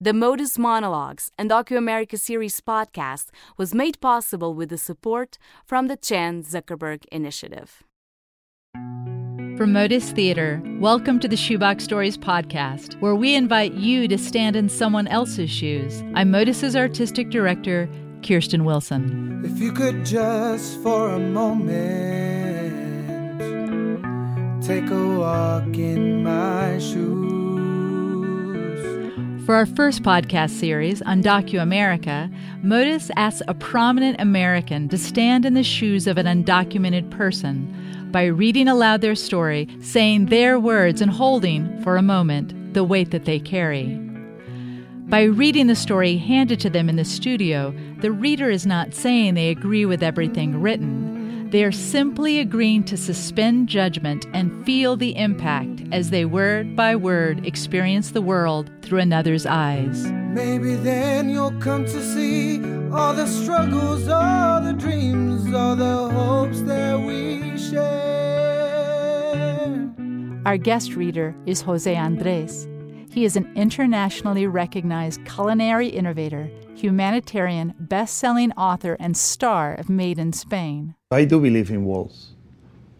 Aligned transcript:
The 0.00 0.12
Modus 0.12 0.56
Monologues 0.56 1.32
and 1.36 1.50
DocuAmerica 1.50 2.20
series 2.20 2.60
podcast 2.60 3.30
was 3.56 3.74
made 3.74 4.00
possible 4.00 4.54
with 4.54 4.68
the 4.68 4.78
support 4.78 5.38
from 5.64 5.88
the 5.88 5.96
Chan 5.96 6.44
Zuckerberg 6.44 7.04
Initiative. 7.10 7.82
From 9.56 9.72
Modus 9.72 10.12
Theater, 10.12 10.62
welcome 10.78 11.18
to 11.18 11.26
the 11.26 11.34
Shoebox 11.36 11.82
Stories 11.82 12.16
podcast, 12.16 12.94
where 13.00 13.16
we 13.16 13.34
invite 13.34 13.74
you 13.74 14.06
to 14.06 14.16
stand 14.16 14.54
in 14.54 14.68
someone 14.68 15.08
else's 15.08 15.50
shoes. 15.50 16.00
I'm 16.14 16.30
Modus's 16.30 16.76
artistic 16.76 17.30
director, 17.30 17.90
Kirsten 18.22 18.64
Wilson. 18.64 19.42
If 19.44 19.58
you 19.58 19.72
could 19.72 20.06
just 20.06 20.80
for 20.80 21.10
a 21.10 21.18
moment 21.18 22.78
take 24.64 24.88
a 24.90 25.18
walk 25.18 25.76
in 25.76 26.22
my 26.22 26.78
shoes. 26.78 27.37
For 29.48 29.54
our 29.54 29.64
first 29.64 30.02
podcast 30.02 30.50
series 30.50 31.00
on 31.00 31.22
DocuAmerica, 31.22 32.30
Modus 32.62 33.10
asks 33.16 33.40
a 33.48 33.54
prominent 33.54 34.20
American 34.20 34.90
to 34.90 34.98
stand 34.98 35.46
in 35.46 35.54
the 35.54 35.62
shoes 35.62 36.06
of 36.06 36.18
an 36.18 36.26
undocumented 36.26 37.10
person 37.10 37.66
by 38.12 38.26
reading 38.26 38.68
aloud 38.68 39.00
their 39.00 39.14
story, 39.14 39.66
saying 39.80 40.26
their 40.26 40.60
words, 40.60 41.00
and 41.00 41.10
holding, 41.10 41.82
for 41.82 41.96
a 41.96 42.02
moment, 42.02 42.74
the 42.74 42.84
weight 42.84 43.10
that 43.10 43.24
they 43.24 43.40
carry. 43.40 43.86
By 45.08 45.22
reading 45.22 45.66
the 45.66 45.74
story 45.74 46.18
handed 46.18 46.60
to 46.60 46.68
them 46.68 46.90
in 46.90 46.96
the 46.96 47.04
studio, 47.06 47.74
the 48.00 48.12
reader 48.12 48.50
is 48.50 48.66
not 48.66 48.92
saying 48.92 49.32
they 49.32 49.48
agree 49.48 49.86
with 49.86 50.02
everything 50.02 50.60
written. 50.60 51.07
They 51.50 51.64
are 51.64 51.72
simply 51.72 52.40
agreeing 52.40 52.84
to 52.84 52.98
suspend 52.98 53.70
judgment 53.70 54.26
and 54.34 54.66
feel 54.66 54.98
the 54.98 55.16
impact 55.16 55.82
as 55.92 56.10
they 56.10 56.26
word 56.26 56.76
by 56.76 56.94
word 56.94 57.46
experience 57.46 58.10
the 58.10 58.20
world 58.20 58.70
through 58.82 58.98
another's 58.98 59.46
eyes. 59.46 60.04
Maybe 60.04 60.74
then 60.74 61.30
you'll 61.30 61.58
come 61.58 61.86
to 61.86 62.02
see 62.14 62.62
all 62.92 63.14
the 63.14 63.26
struggles, 63.26 64.08
all 64.08 64.60
the 64.60 64.74
dreams, 64.74 65.54
all 65.54 65.74
the 65.74 66.10
hopes 66.10 66.60
that 66.62 67.00
we 67.00 67.56
share. 67.56 67.98
Our 70.44 70.58
guest 70.58 70.96
reader 70.96 71.34
is 71.46 71.62
Jose 71.62 71.96
Andres. 71.96 72.68
He 73.10 73.24
is 73.24 73.36
an 73.36 73.50
internationally 73.56 74.46
recognized 74.46 75.24
culinary 75.24 75.88
innovator, 75.88 76.50
humanitarian, 76.74 77.74
best 77.80 78.18
selling 78.18 78.52
author, 78.52 78.96
and 79.00 79.16
star 79.16 79.74
of 79.74 79.88
Made 79.88 80.18
in 80.18 80.32
Spain. 80.32 80.94
I 81.10 81.24
do 81.24 81.40
believe 81.40 81.70
in 81.70 81.84
walls, 81.84 82.34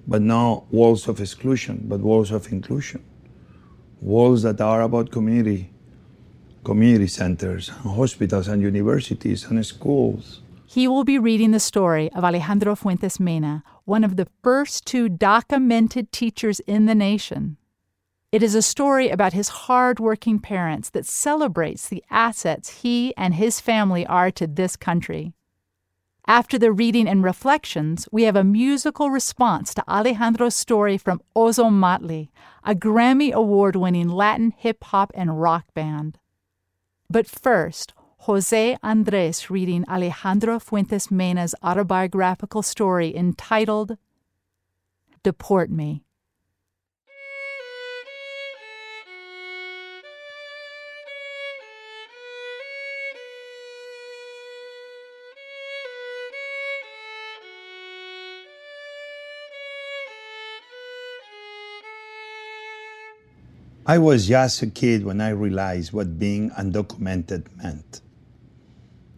but 0.07 0.23
not 0.23 0.73
walls 0.73 1.09
of 1.09 1.21
exclusion, 1.21 1.85
but 1.85 2.01
walls 2.01 2.33
of 2.33 2.51
inclusion. 2.51 3.05
Walls 4.01 4.43
that 4.43 4.61
are 4.61 4.83
about 4.83 5.11
community, 5.11 5.71
community 6.65 7.07
centers, 7.07 7.69
and 7.69 7.95
hospitals, 7.95 8.49
and 8.49 8.63
universities, 8.63 9.45
and 9.45 9.65
schools. 9.65 10.41
He 10.67 10.89
will 10.89 11.05
be 11.05 11.19
reading 11.19 11.53
the 11.53 11.61
story 11.61 12.11
of 12.13 12.25
Alejandro 12.25 12.75
Fuentes 12.75 13.21
Mena, 13.21 13.63
one 13.85 14.05
of 14.05 14.17
the 14.17 14.27
first 14.43 14.87
two 14.87 15.09
documented 15.09 16.13
teachers 16.13 16.61
in 16.61 16.87
the 16.87 16.95
nation. 16.95 17.57
It 18.31 18.43
is 18.43 18.55
a 18.55 18.61
story 18.61 19.09
about 19.09 19.33
his 19.33 19.49
hard-working 19.49 20.41
parents 20.41 20.91
that 20.91 21.07
celebrates 21.07 21.89
the 21.89 22.05
assets 22.11 22.83
he 22.83 23.15
and 23.17 23.35
his 23.35 23.59
family 23.59 24.05
are 24.05 24.31
to 24.33 24.47
this 24.47 24.77
country. 24.77 25.33
After 26.27 26.59
the 26.59 26.71
reading 26.71 27.09
and 27.09 27.25
reflections, 27.25 28.07
we 28.13 28.25
have 28.25 28.37
a 28.37 28.45
musical 28.45 29.09
response 29.09 29.73
to 29.73 29.85
Alejandro's 29.89 30.55
story 30.55 30.99
from 30.99 31.23
Ozomatli, 31.35 32.29
a 32.65 32.75
Grammy 32.75 33.33
Award 33.33 33.77
winning 33.77 34.11
Latin 34.11 34.53
hip 34.55 34.85
hop 34.85 35.11
and 35.15 35.41
rock 35.41 35.65
band. 35.73 36.19
But 37.09 37.27
first, 37.27 37.95
Jose 38.23 38.77
Andres 38.83 39.49
reading 39.49 39.87
Alejandro 39.89 40.59
Fuentes 40.59 41.11
Mena's 41.11 41.55
autobiographical 41.63 42.63
story 42.63 43.17
entitled 43.17 43.97
Deport 45.23 45.71
Me. 45.71 46.05
I 63.91 63.97
was 63.97 64.29
just 64.29 64.61
a 64.61 64.67
kid 64.67 65.03
when 65.07 65.19
I 65.23 65.31
realized 65.31 65.95
what 65.95 66.19
being 66.19 66.51
undocumented 66.51 67.47
meant. 67.57 68.03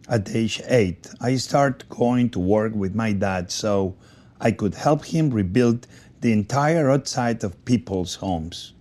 At 0.08 0.32
age 0.32 0.62
eight, 0.68 1.08
I 1.20 1.34
started 1.38 1.88
going 1.88 2.30
to 2.30 2.38
work 2.38 2.72
with 2.76 2.94
my 2.94 3.12
dad 3.12 3.50
so 3.50 3.96
I 4.40 4.52
could 4.52 4.76
help 4.76 5.06
him 5.06 5.30
rebuild 5.30 5.88
the 6.20 6.30
entire 6.30 6.88
outside 6.88 7.42
of 7.42 7.64
people's 7.64 8.14
homes, 8.14 8.74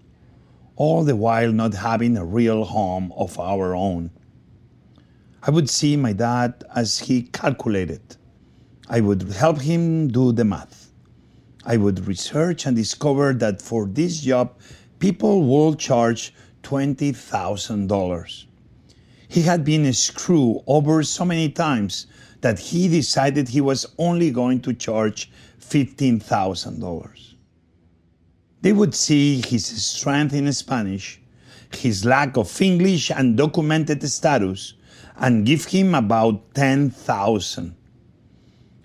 all 0.75 1.03
the 1.03 1.15
while 1.15 1.51
not 1.51 1.73
having 1.73 2.17
a 2.17 2.23
real 2.23 2.65
home 2.65 3.11
of 3.17 3.39
our 3.39 3.73
own. 3.73 4.11
I 5.41 5.49
would 5.49 5.71
see 5.71 5.97
my 5.97 6.13
dad 6.13 6.65
as 6.75 6.99
he 6.99 7.23
calculated. 7.23 8.15
I 8.87 9.01
would 9.01 9.23
help 9.23 9.59
him 9.61 10.09
do 10.09 10.33
the 10.33 10.45
math. 10.45 10.91
I 11.65 11.77
would 11.77 12.05
research 12.05 12.67
and 12.67 12.75
discover 12.75 13.33
that 13.33 13.59
for 13.59 13.87
this 13.87 14.21
job, 14.21 14.53
people 14.99 15.47
will 15.47 15.73
charge 15.73 16.33
$20,000. 16.63 18.45
He 19.27 19.41
had 19.41 19.63
been 19.63 19.91
screwed 19.93 20.61
over 20.67 21.03
so 21.03 21.25
many 21.25 21.49
times 21.49 22.07
that 22.41 22.59
he 22.59 22.87
decided 22.87 23.49
he 23.49 23.61
was 23.61 23.85
only 23.97 24.31
going 24.31 24.61
to 24.61 24.73
charge 24.73 25.31
$15,000. 25.59 27.35
They 28.61 28.73
would 28.73 28.93
see 28.93 29.41
his 29.45 29.65
strength 29.65 30.33
in 30.33 30.51
Spanish, 30.51 31.21
his 31.73 32.03
lack 32.03 32.35
of 32.37 32.61
English 32.61 33.11
and 33.11 33.37
documented 33.37 34.03
status, 34.09 34.73
and 35.15 35.45
give 35.45 35.65
him 35.65 35.95
about 35.95 36.53
10,000. 36.55 37.75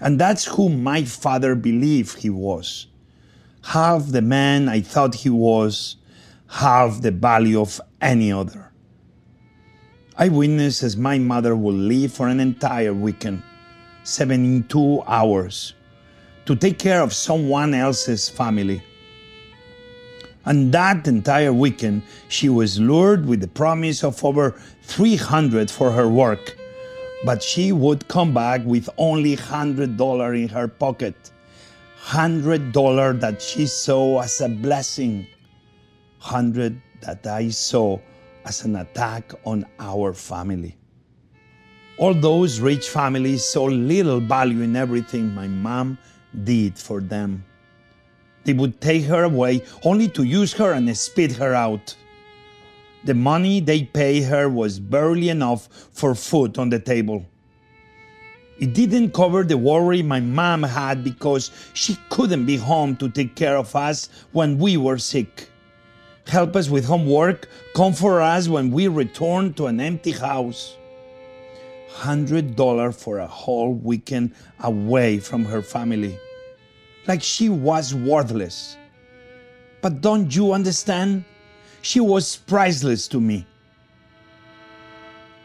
And 0.00 0.20
that's 0.20 0.44
who 0.44 0.68
my 0.68 1.04
father 1.04 1.54
believed 1.54 2.18
he 2.18 2.30
was. 2.30 2.86
Half 3.62 4.08
the 4.08 4.20
man 4.20 4.68
I 4.68 4.80
thought 4.82 5.14
he 5.14 5.30
was, 5.30 5.96
have 6.54 7.02
the 7.02 7.10
value 7.10 7.60
of 7.60 7.80
any 8.00 8.30
other. 8.30 8.70
I 10.16 10.28
witnessed 10.28 10.84
as 10.84 10.96
my 10.96 11.18
mother 11.18 11.56
would 11.56 11.74
leave 11.74 12.12
for 12.12 12.28
an 12.28 12.38
entire 12.38 12.94
weekend, 12.94 13.42
72 14.04 15.02
hours, 15.04 15.74
to 16.46 16.54
take 16.54 16.78
care 16.78 17.02
of 17.02 17.12
someone 17.12 17.74
else's 17.74 18.28
family. 18.28 18.80
And 20.44 20.70
that 20.72 21.08
entire 21.08 21.52
weekend, 21.52 22.02
she 22.28 22.48
was 22.48 22.78
lured 22.78 23.26
with 23.26 23.40
the 23.40 23.48
promise 23.48 24.04
of 24.04 24.24
over 24.24 24.54
300 24.82 25.68
for 25.68 25.90
her 25.90 26.08
work. 26.08 26.56
But 27.24 27.42
she 27.42 27.72
would 27.72 28.06
come 28.06 28.32
back 28.32 28.60
with 28.64 28.88
only 28.96 29.36
$100 29.36 30.40
in 30.40 30.48
her 30.50 30.68
pocket. 30.68 31.16
$100 32.06 33.20
that 33.20 33.42
she 33.42 33.66
saw 33.66 34.20
as 34.20 34.40
a 34.40 34.48
blessing 34.48 35.26
hundred 36.24 36.80
that 37.02 37.26
I 37.26 37.50
saw 37.50 37.98
as 38.46 38.64
an 38.64 38.76
attack 38.76 39.34
on 39.44 39.66
our 39.78 40.14
family. 40.14 40.74
All 41.98 42.14
those 42.14 42.60
rich 42.60 42.88
families 42.88 43.44
saw 43.44 43.64
little 43.64 44.20
value 44.20 44.62
in 44.62 44.74
everything 44.74 45.34
my 45.34 45.46
mom 45.46 45.98
did 46.44 46.78
for 46.78 47.02
them. 47.02 47.44
They 48.44 48.54
would 48.54 48.80
take 48.80 49.04
her 49.04 49.24
away 49.24 49.62
only 49.84 50.08
to 50.08 50.22
use 50.22 50.54
her 50.54 50.72
and 50.72 50.96
spit 50.96 51.32
her 51.32 51.52
out. 51.52 51.94
The 53.04 53.14
money 53.14 53.60
they 53.60 53.82
paid 53.84 54.24
her 54.24 54.48
was 54.48 54.80
barely 54.80 55.28
enough 55.28 55.68
for 55.92 56.14
food 56.14 56.56
on 56.56 56.70
the 56.70 56.78
table. 56.80 57.26
It 58.58 58.72
didn't 58.72 59.12
cover 59.12 59.44
the 59.44 59.58
worry 59.58 60.02
my 60.02 60.20
mom 60.20 60.62
had 60.62 61.04
because 61.04 61.50
she 61.74 61.98
couldn't 62.08 62.46
be 62.46 62.56
home 62.56 62.96
to 62.96 63.10
take 63.10 63.34
care 63.34 63.58
of 63.58 63.76
us 63.76 64.08
when 64.32 64.56
we 64.56 64.78
were 64.78 64.96
sick 64.96 65.50
help 66.26 66.56
us 66.56 66.68
with 66.68 66.84
homework, 66.84 67.48
comfort 67.74 68.20
us 68.20 68.48
when 68.48 68.70
we 68.70 68.88
return 68.88 69.52
to 69.54 69.66
an 69.66 69.80
empty 69.80 70.12
house. 70.12 70.76
$100 71.94 72.94
for 72.94 73.18
a 73.18 73.26
whole 73.26 73.72
weekend 73.72 74.34
away 74.60 75.18
from 75.20 75.44
her 75.44 75.62
family. 75.62 76.18
Like 77.06 77.22
she 77.22 77.48
was 77.48 77.94
worthless. 77.94 78.76
But 79.80 80.00
don't 80.00 80.34
you 80.34 80.52
understand? 80.52 81.24
She 81.82 82.00
was 82.00 82.36
priceless 82.36 83.06
to 83.08 83.20
me. 83.20 83.46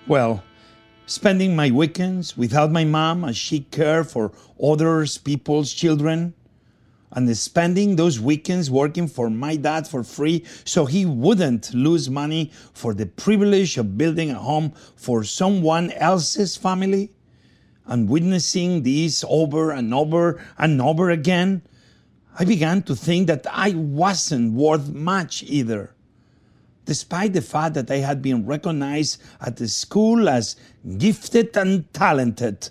Well, 0.08 0.44
spending 1.06 1.56
my 1.56 1.70
weekends 1.70 2.38
without 2.38 2.72
my 2.72 2.86
mom 2.86 3.26
as 3.26 3.36
she 3.36 3.60
cared 3.60 4.10
for 4.10 4.32
others 4.64 5.18
people's 5.18 5.72
children, 5.74 6.34
and 7.12 7.36
spending 7.36 7.96
those 7.96 8.20
weekends 8.20 8.70
working 8.70 9.08
for 9.08 9.30
my 9.30 9.56
dad 9.56 9.88
for 9.88 10.04
free 10.04 10.46
so 10.64 10.86
he 10.86 11.06
wouldn't 11.06 11.74
lose 11.74 12.10
money 12.10 12.52
for 12.74 12.94
the 12.94 13.06
privilege 13.06 13.78
of 13.78 13.98
building 13.98 14.32
a 14.32 14.36
home 14.36 14.74
for 14.96 15.24
someone 15.24 15.92
else's 15.92 16.56
family? 16.56 17.12
And 17.86 18.08
witnessing 18.08 18.84
this 18.84 19.26
over 19.28 19.72
and 19.72 19.94
over 19.94 20.40
and 20.60 20.80
over 20.80 21.10
again, 21.10 21.64
I 22.38 22.46
began 22.46 22.84
to 22.84 22.96
think 22.96 23.28
that 23.28 23.48
I 23.52 23.72
wasn't 23.72 24.54
worth 24.54 24.90
much 24.90 25.44
either. 25.44 25.96
Despite 26.86 27.34
the 27.34 27.42
fact 27.42 27.74
that 27.74 27.92
I 27.92 27.98
had 27.98 28.22
been 28.22 28.46
recognized 28.46 29.22
at 29.42 29.58
the 29.58 29.68
school 29.68 30.30
as 30.30 30.56
gifted 30.98 31.58
and 31.58 31.92
talented, 31.94 32.70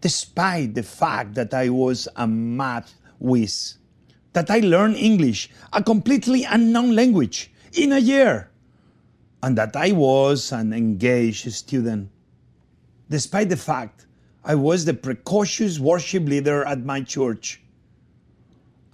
despite 0.00 0.74
the 0.74 0.82
fact 0.82 1.34
that 1.34 1.52
I 1.52 1.70
was 1.70 2.06
a 2.14 2.26
math 2.26 2.94
whiz, 3.18 3.78
that 4.32 4.50
I 4.50 4.60
learned 4.60 4.96
English, 4.96 5.50
a 5.72 5.82
completely 5.82 6.44
unknown 6.44 6.94
language, 6.94 7.50
in 7.72 7.92
a 7.92 7.98
year, 7.98 8.50
and 9.42 9.56
that 9.58 9.76
I 9.76 9.92
was 9.92 10.52
an 10.52 10.72
engaged 10.72 11.52
student. 11.52 12.10
Despite 13.10 13.48
the 13.48 13.56
fact 13.56 14.06
I 14.44 14.54
was 14.54 14.84
the 14.84 14.94
precocious 14.94 15.78
worship 15.78 16.24
leader 16.24 16.64
at 16.64 16.84
my 16.84 17.02
church, 17.02 17.60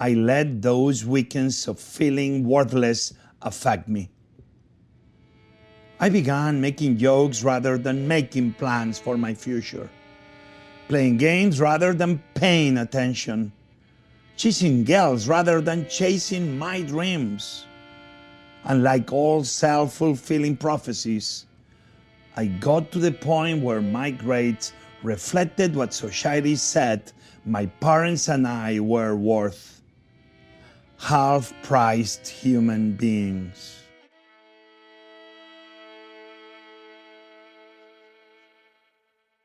I 0.01 0.15
let 0.15 0.61
those 0.61 1.05
weekends 1.05 1.69
of 1.69 1.79
feeling 1.79 2.45
worthless 2.45 3.15
affect 3.43 3.89
me. 3.89 4.11
I 6.01 6.09
began 6.09 6.61
making 6.61 6.99
jokes 6.99 7.45
rather 7.45 7.79
than 7.79 8.09
making 8.09 8.55
plans 8.55 8.99
for 8.99 9.17
my 9.17 9.33
future, 9.33 9.89
playing 10.89 11.19
games 11.19 11.61
rather 11.61 11.95
than 11.95 12.23
paying 12.35 12.79
attention, 12.79 13.53
chasing 14.37 14.85
girls 14.85 15.29
rather 15.29 15.61
than 15.61 15.89
chasing 15.89 16.59
my 16.59 16.83
dreams. 16.83 17.67
And 18.65 18.83
like 18.83 19.13
all 19.13 19.45
self 19.45 19.95
fulfilling 19.95 20.57
prophecies, 20.57 21.47
I 22.37 22.47
got 22.47 22.91
to 22.93 22.99
the 22.99 23.13
point 23.13 23.63
where 23.63 23.83
my 23.83 24.11
grades 24.11 24.73
reflected 25.03 25.77
what 25.77 25.93
society 25.93 26.57
said 26.57 27.13
my 27.47 27.67
parents 27.67 28.29
and 28.29 28.47
I 28.47 28.81
were 28.81 29.15
worth 29.15 29.83
half 30.99 31.53
priced 31.63 32.27
human 32.27 32.97
beings. 32.97 33.81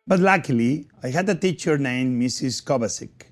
But 0.08 0.22
luckily, 0.22 0.88
I 1.04 1.10
had 1.10 1.30
a 1.30 1.36
teacher 1.36 1.78
named 1.78 2.20
Mrs. 2.20 2.64
Kovacic 2.64 3.30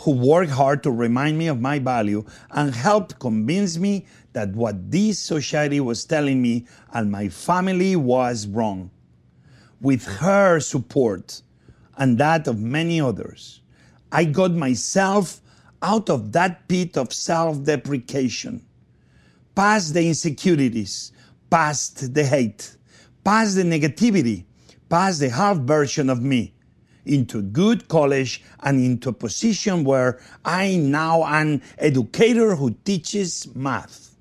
who 0.00 0.12
worked 0.12 0.50
hard 0.50 0.82
to 0.82 0.90
remind 0.90 1.38
me 1.38 1.46
of 1.46 1.60
my 1.60 1.78
value 1.78 2.24
and 2.50 2.74
helped 2.74 3.18
convince 3.18 3.78
me 3.78 4.06
that 4.32 4.50
what 4.50 4.90
this 4.90 5.18
society 5.18 5.80
was 5.80 6.04
telling 6.04 6.40
me 6.40 6.66
and 6.92 7.10
my 7.10 7.28
family 7.28 7.96
was 7.96 8.46
wrong. 8.46 8.90
With 9.80 10.04
her 10.04 10.60
support 10.60 11.42
and 11.96 12.18
that 12.18 12.46
of 12.46 12.60
many 12.60 13.00
others, 13.00 13.60
I 14.10 14.24
got 14.24 14.52
myself 14.52 15.40
out 15.82 16.08
of 16.08 16.32
that 16.32 16.68
pit 16.68 16.96
of 16.96 17.12
self 17.12 17.62
deprecation, 17.64 18.64
past 19.54 19.94
the 19.94 20.06
insecurities, 20.06 21.12
past 21.50 22.14
the 22.14 22.24
hate, 22.24 22.76
past 23.24 23.56
the 23.56 23.62
negativity, 23.62 24.44
past 24.88 25.20
the 25.20 25.28
half 25.30 25.56
version 25.58 26.08
of 26.08 26.22
me 26.22 26.54
into 27.04 27.38
a 27.38 27.42
good 27.42 27.88
college 27.88 28.42
and 28.62 28.82
into 28.82 29.08
a 29.08 29.12
position 29.12 29.84
where 29.84 30.20
I 30.44 30.76
now 30.76 31.24
an 31.24 31.62
educator 31.78 32.56
who 32.56 32.72
teaches 32.84 33.54
math. 33.54 34.14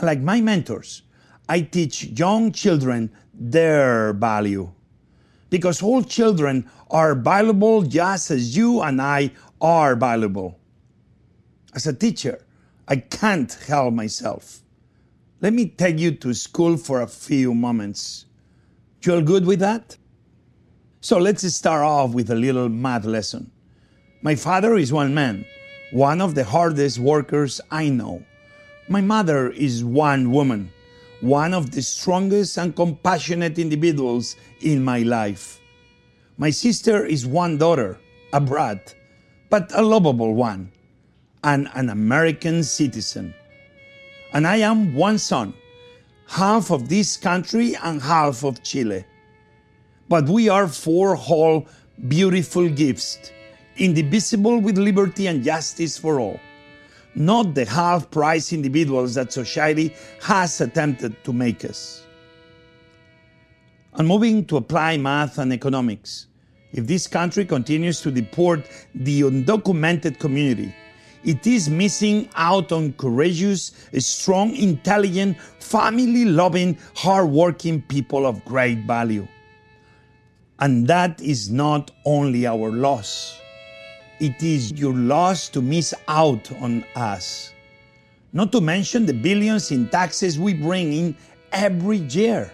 Like 0.00 0.20
my 0.20 0.40
mentors, 0.40 1.02
I 1.48 1.62
teach 1.62 2.04
young 2.04 2.52
children 2.52 3.10
their 3.34 4.12
value. 4.12 4.70
Because 5.50 5.82
all 5.82 6.02
children 6.02 6.70
are 6.90 7.14
valuable 7.14 7.82
just 7.82 8.30
as 8.30 8.56
you 8.56 8.82
and 8.82 9.00
I 9.00 9.32
are 9.60 9.96
valuable. 9.96 10.58
As 11.74 11.86
a 11.86 11.92
teacher, 11.92 12.44
I 12.86 12.96
can't 12.96 13.52
help 13.66 13.94
myself. 13.94 14.60
Let 15.40 15.52
me 15.52 15.66
take 15.66 15.98
you 15.98 16.12
to 16.12 16.34
school 16.34 16.76
for 16.76 17.00
a 17.00 17.06
few 17.06 17.54
moments. 17.54 18.26
You 19.02 19.14
all 19.14 19.22
good 19.22 19.46
with 19.46 19.60
that? 19.60 19.96
So 21.00 21.18
let's 21.18 21.46
start 21.54 21.84
off 21.84 22.10
with 22.12 22.28
a 22.28 22.34
little 22.34 22.68
math 22.68 23.04
lesson. 23.04 23.52
My 24.20 24.34
father 24.34 24.76
is 24.76 24.92
one 24.92 25.14
man, 25.14 25.44
one 25.92 26.20
of 26.20 26.34
the 26.34 26.42
hardest 26.42 26.98
workers 26.98 27.60
I 27.70 27.88
know. 27.88 28.24
My 28.88 29.00
mother 29.00 29.50
is 29.50 29.84
one 29.84 30.32
woman, 30.32 30.72
one 31.20 31.54
of 31.54 31.70
the 31.70 31.82
strongest 31.82 32.58
and 32.58 32.74
compassionate 32.74 33.60
individuals 33.60 34.34
in 34.60 34.82
my 34.82 35.02
life. 35.02 35.60
My 36.36 36.50
sister 36.50 37.06
is 37.06 37.24
one 37.24 37.58
daughter, 37.58 38.00
a 38.32 38.40
brat, 38.40 38.92
but 39.50 39.70
a 39.76 39.82
lovable 39.82 40.34
one, 40.34 40.72
and 41.44 41.68
an 41.74 41.90
American 41.90 42.64
citizen. 42.64 43.34
And 44.32 44.48
I 44.48 44.56
am 44.56 44.96
one 44.96 45.18
son, 45.18 45.54
half 46.26 46.72
of 46.72 46.88
this 46.88 47.16
country 47.16 47.76
and 47.76 48.02
half 48.02 48.42
of 48.42 48.64
Chile. 48.64 49.04
But 50.08 50.26
we 50.28 50.48
are 50.48 50.66
four 50.68 51.14
whole, 51.14 51.66
beautiful 52.08 52.68
gifts, 52.68 53.30
indivisible 53.76 54.58
with 54.58 54.78
liberty 54.78 55.26
and 55.26 55.44
justice 55.44 55.98
for 55.98 56.18
all, 56.18 56.40
not 57.14 57.54
the 57.54 57.66
half 57.66 58.10
price 58.10 58.52
individuals 58.52 59.14
that 59.14 59.32
society 59.32 59.94
has 60.22 60.60
attempted 60.60 61.22
to 61.24 61.32
make 61.32 61.64
us. 61.64 62.06
And 63.94 64.08
moving 64.08 64.46
to 64.46 64.56
apply 64.56 64.96
math 64.96 65.38
and 65.38 65.52
economics, 65.52 66.28
if 66.72 66.86
this 66.86 67.06
country 67.06 67.44
continues 67.44 68.00
to 68.02 68.10
deport 68.10 68.68
the 68.94 69.22
undocumented 69.22 70.18
community, 70.18 70.74
it 71.24 71.46
is 71.46 71.68
missing 71.68 72.30
out 72.36 72.72
on 72.72 72.92
courageous, 72.94 73.72
strong, 73.98 74.54
intelligent, 74.54 75.38
family 75.58 76.24
loving, 76.24 76.78
hard 76.94 77.28
working 77.28 77.82
people 77.82 78.24
of 78.24 78.42
great 78.44 78.78
value. 78.86 79.26
And 80.60 80.88
that 80.88 81.20
is 81.20 81.50
not 81.50 81.92
only 82.04 82.46
our 82.46 82.72
loss, 82.72 83.40
it 84.18 84.42
is 84.42 84.72
your 84.72 84.92
loss 84.92 85.48
to 85.50 85.62
miss 85.62 85.94
out 86.08 86.50
on 86.60 86.84
us. 86.96 87.52
Not 88.32 88.50
to 88.52 88.60
mention 88.60 89.06
the 89.06 89.12
billions 89.14 89.70
in 89.70 89.88
taxes 89.88 90.38
we 90.38 90.54
bring 90.54 90.92
in 90.92 91.16
every 91.52 91.98
year, 91.98 92.50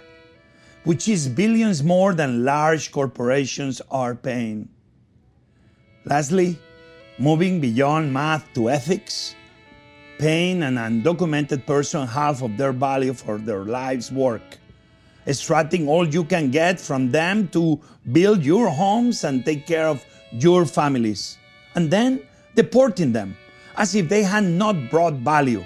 which 0.84 1.08
is 1.08 1.28
billions 1.28 1.82
more 1.82 2.12
than 2.12 2.44
large 2.44 2.92
corporations 2.92 3.80
are 3.90 4.14
paying. 4.14 4.68
Lastly, 6.04 6.58
moving 7.18 7.58
beyond 7.58 8.12
math 8.12 8.44
to 8.52 8.68
ethics, 8.68 9.34
paying 10.18 10.62
an 10.62 10.74
undocumented 10.74 11.64
person 11.64 12.06
half 12.06 12.42
of 12.42 12.58
their 12.58 12.72
value 12.72 13.14
for 13.14 13.38
their 13.38 13.64
life's 13.64 14.12
work 14.12 14.58
extracting 15.26 15.88
all 15.88 16.06
you 16.06 16.24
can 16.24 16.50
get 16.50 16.80
from 16.80 17.10
them 17.10 17.48
to 17.48 17.80
build 18.12 18.44
your 18.44 18.68
homes 18.68 19.24
and 19.24 19.44
take 19.44 19.66
care 19.66 19.88
of 19.88 20.04
your 20.32 20.66
families, 20.66 21.38
and 21.74 21.90
then 21.90 22.20
deporting 22.54 23.12
them 23.12 23.36
as 23.76 23.94
if 23.94 24.08
they 24.08 24.22
had 24.22 24.44
not 24.44 24.90
brought 24.90 25.14
value 25.14 25.64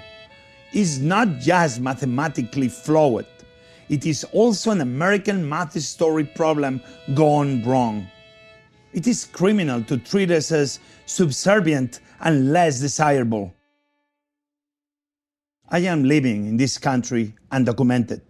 is 0.73 0.99
not 0.99 1.39
just 1.39 1.79
mathematically 1.79 2.67
flawed, 2.67 3.25
it 3.89 4.05
is 4.05 4.23
also 4.25 4.71
an 4.71 4.81
American 4.81 5.47
math 5.47 5.79
story 5.81 6.23
problem 6.23 6.81
gone 7.15 7.63
wrong. 7.63 8.07
It 8.93 9.07
is 9.07 9.25
criminal 9.25 9.83
to 9.83 9.97
treat 9.97 10.31
us 10.31 10.51
as 10.51 10.79
subservient 11.05 11.99
and 12.21 12.53
less 12.53 12.79
desirable. 12.79 13.53
I 15.69 15.79
am 15.79 16.03
living 16.03 16.47
in 16.47 16.57
this 16.57 16.77
country 16.77 17.33
undocumented 17.51 18.21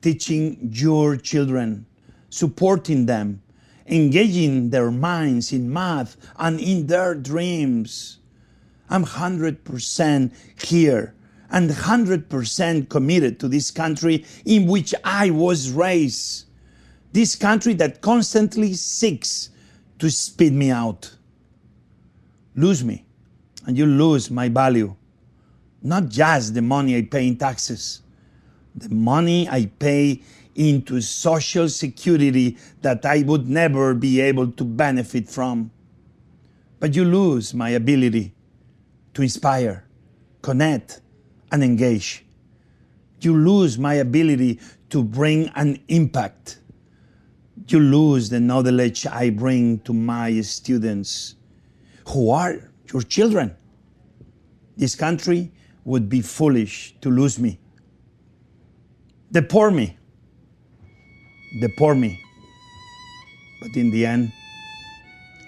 teaching 0.00 0.70
your 0.72 1.16
children, 1.16 1.86
supporting 2.30 3.06
them, 3.06 3.42
engaging 3.86 4.70
their 4.70 4.90
minds 4.90 5.52
in 5.52 5.72
math 5.72 6.16
and 6.36 6.60
in 6.60 6.86
their 6.86 7.14
dreams. 7.14 8.18
I'm 8.88 9.04
100% 9.04 10.32
here 10.62 11.14
and 11.50 11.70
100% 11.70 12.88
committed 12.88 13.40
to 13.40 13.48
this 13.48 13.70
country 13.70 14.24
in 14.44 14.66
which 14.66 14.94
I 15.04 15.30
was 15.30 15.70
raised. 15.70 16.46
This 17.12 17.36
country 17.36 17.74
that 17.74 18.00
constantly 18.00 18.74
seeks 18.74 19.50
to 19.98 20.10
spit 20.10 20.52
me 20.52 20.70
out. 20.70 21.16
Lose 22.54 22.84
me, 22.84 23.04
and 23.66 23.76
you 23.76 23.86
lose 23.86 24.30
my 24.30 24.48
value. 24.48 24.94
Not 25.82 26.08
just 26.08 26.54
the 26.54 26.62
money 26.62 26.96
I 26.96 27.02
pay 27.02 27.28
in 27.28 27.36
taxes 27.36 28.02
the 28.76 28.94
money 28.94 29.48
I 29.48 29.66
pay 29.78 30.22
into 30.54 31.00
social 31.00 31.68
security 31.68 32.56
that 32.82 33.04
I 33.04 33.22
would 33.22 33.48
never 33.48 33.94
be 33.94 34.20
able 34.20 34.50
to 34.52 34.64
benefit 34.64 35.28
from. 35.28 35.70
But 36.78 36.94
you 36.94 37.04
lose 37.04 37.54
my 37.54 37.70
ability 37.70 38.34
to 39.14 39.22
inspire, 39.22 39.86
connect, 40.42 41.00
and 41.50 41.64
engage. 41.64 42.24
You 43.20 43.36
lose 43.36 43.78
my 43.78 43.94
ability 43.94 44.60
to 44.90 45.02
bring 45.02 45.48
an 45.54 45.82
impact. 45.88 46.58
You 47.68 47.80
lose 47.80 48.28
the 48.28 48.40
knowledge 48.40 49.06
I 49.06 49.30
bring 49.30 49.80
to 49.80 49.92
my 49.92 50.40
students 50.42 51.34
who 52.08 52.30
are 52.30 52.70
your 52.92 53.02
children. 53.02 53.56
This 54.76 54.94
country 54.94 55.50
would 55.84 56.08
be 56.08 56.20
foolish 56.20 56.94
to 57.00 57.10
lose 57.10 57.38
me. 57.38 57.58
Deport 59.32 59.74
me. 59.74 59.96
Deport 61.60 61.96
me. 61.96 62.18
But 63.60 63.76
in 63.76 63.90
the 63.90 64.06
end, 64.06 64.32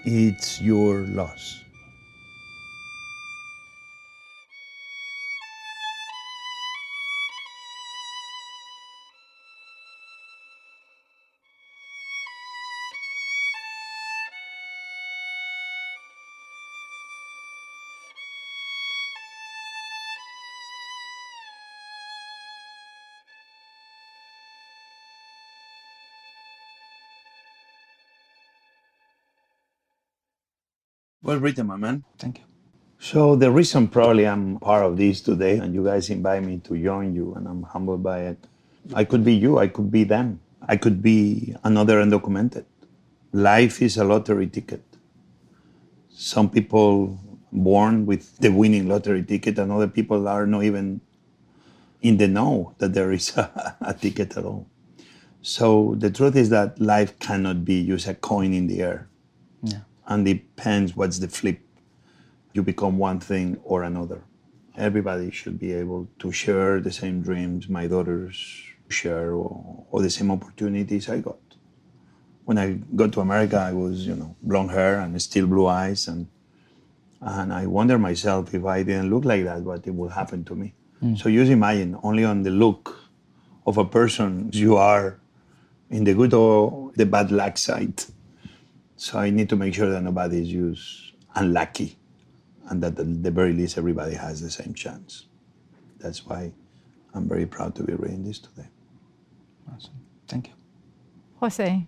it's 0.05 0.61
your 0.61 1.01
loss. 1.01 1.63
Well 31.29 31.37
written, 31.37 31.67
my 31.67 31.75
man. 31.75 32.03
Thank 32.17 32.39
you. 32.39 32.43
So 32.97 33.35
the 33.35 33.51
reason 33.51 33.87
probably 33.87 34.25
I'm 34.25 34.57
part 34.57 34.83
of 34.83 34.97
this 34.97 35.21
today, 35.21 35.59
and 35.59 35.75
you 35.75 35.83
guys 35.85 36.09
invite 36.09 36.43
me 36.43 36.57
to 36.63 36.75
join 36.75 37.13
you, 37.13 37.35
and 37.35 37.47
I'm 37.47 37.61
humbled 37.61 38.01
by 38.01 38.21
it. 38.21 38.47
I 38.95 39.03
could 39.03 39.23
be 39.23 39.35
you. 39.35 39.59
I 39.59 39.67
could 39.67 39.91
be 39.91 40.03
them. 40.05 40.39
I 40.67 40.75
could 40.75 41.03
be 41.03 41.55
another 41.63 42.01
undocumented. 42.03 42.65
Life 43.31 43.79
is 43.83 43.95
a 43.97 44.03
lottery 44.03 44.47
ticket. 44.47 44.81
Some 46.09 46.49
people 46.49 47.19
born 47.51 48.07
with 48.07 48.35
the 48.39 48.49
winning 48.49 48.87
lottery 48.87 49.21
ticket, 49.21 49.59
and 49.59 49.71
other 49.71 49.87
people 49.87 50.27
are 50.27 50.47
not 50.47 50.63
even 50.63 50.99
in 52.01 52.17
the 52.17 52.27
know 52.27 52.73
that 52.79 52.95
there 52.95 53.11
is 53.11 53.29
a, 53.37 53.77
a 53.81 53.93
ticket 53.93 54.35
at 54.35 54.45
all. 54.45 54.65
So 55.43 55.93
the 55.95 56.09
truth 56.09 56.35
is 56.35 56.49
that 56.49 56.81
life 56.81 57.19
cannot 57.19 57.65
be 57.65 57.85
just 57.85 58.07
a 58.07 58.15
coin 58.15 58.51
in 58.51 58.65
the 58.65 58.81
air 58.81 59.09
Yeah. 59.61 59.81
And 60.09 60.25
depends 60.25 60.95
what's 60.95 61.19
the 61.19 61.27
flip. 61.29 61.61
You 62.53 62.63
become 62.63 62.97
one 62.97 63.19
thing 63.19 63.57
or 63.63 63.83
another. 63.83 64.23
Everybody 64.75 65.29
should 65.31 65.59
be 65.59 65.71
able 65.71 66.09
to 66.19 66.31
share 66.31 66.81
the 66.81 66.91
same 66.91 67.21
dreams 67.21 67.69
my 67.69 67.87
daughters 67.87 68.35
share 68.89 69.33
or, 69.33 69.85
or 69.91 70.01
the 70.01 70.09
same 70.09 70.31
opportunities 70.31 71.07
I 71.09 71.19
got. 71.19 71.37
When 72.45 72.57
I 72.57 72.79
got 72.95 73.13
to 73.13 73.21
America, 73.21 73.57
I 73.57 73.73
was, 73.73 74.07
you 74.07 74.15
know, 74.15 74.35
blonde 74.41 74.71
hair 74.71 74.99
and 74.99 75.21
still 75.21 75.45
blue 75.45 75.67
eyes, 75.67 76.07
and 76.07 76.27
and 77.21 77.53
I 77.53 77.67
wonder 77.67 77.99
myself 77.99 78.53
if 78.55 78.65
I 78.65 78.81
didn't 78.81 79.11
look 79.11 79.25
like 79.25 79.43
that, 79.43 79.61
what 79.61 79.85
it 79.85 79.93
would 79.93 80.11
happen 80.11 80.43
to 80.45 80.55
me. 80.55 80.73
Hmm. 80.99 81.15
So 81.15 81.29
just 81.29 81.51
imagine, 81.51 81.97
only 82.01 82.23
on 82.23 82.41
the 82.41 82.49
look 82.49 82.97
of 83.67 83.77
a 83.77 83.85
person, 83.85 84.49
you 84.51 84.77
are 84.77 85.19
in 85.91 86.05
the 86.05 86.15
good 86.15 86.33
or 86.33 86.91
the 86.95 87.05
bad 87.05 87.31
luck 87.31 87.57
side. 87.57 88.03
So 88.99 89.17
I 89.17 89.29
need 89.29 89.47
to 89.47 89.55
make 89.55 89.73
sure 89.73 89.89
that 89.89 90.03
nobody 90.03 90.41
is 90.41 90.49
just 90.49 91.13
unlucky 91.33 91.97
and 92.67 92.83
that 92.83 92.99
at 92.99 93.23
the 93.23 93.31
very 93.31 93.53
least 93.53 93.77
everybody 93.77 94.13
has 94.13 94.41
the 94.41 94.49
same 94.51 94.73
chance. 94.73 95.27
That's 95.99 96.25
why 96.25 96.51
I'm 97.13 97.25
very 97.25 97.45
proud 97.45 97.75
to 97.75 97.83
be 97.83 97.93
reading 97.93 98.25
this 98.25 98.39
today. 98.39 98.67
Awesome. 99.73 99.93
Thank 100.27 100.47
you. 100.49 100.53
Jose, 101.39 101.87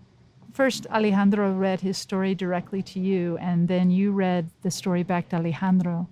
first 0.54 0.86
Alejandro 0.86 1.52
read 1.52 1.82
his 1.82 1.98
story 1.98 2.34
directly 2.34 2.80
to 2.84 2.98
you, 2.98 3.36
and 3.36 3.68
then 3.68 3.90
you 3.90 4.12
read 4.12 4.48
the 4.62 4.70
story 4.70 5.02
back 5.02 5.28
to 5.28 5.36
Alejandro. 5.36 6.08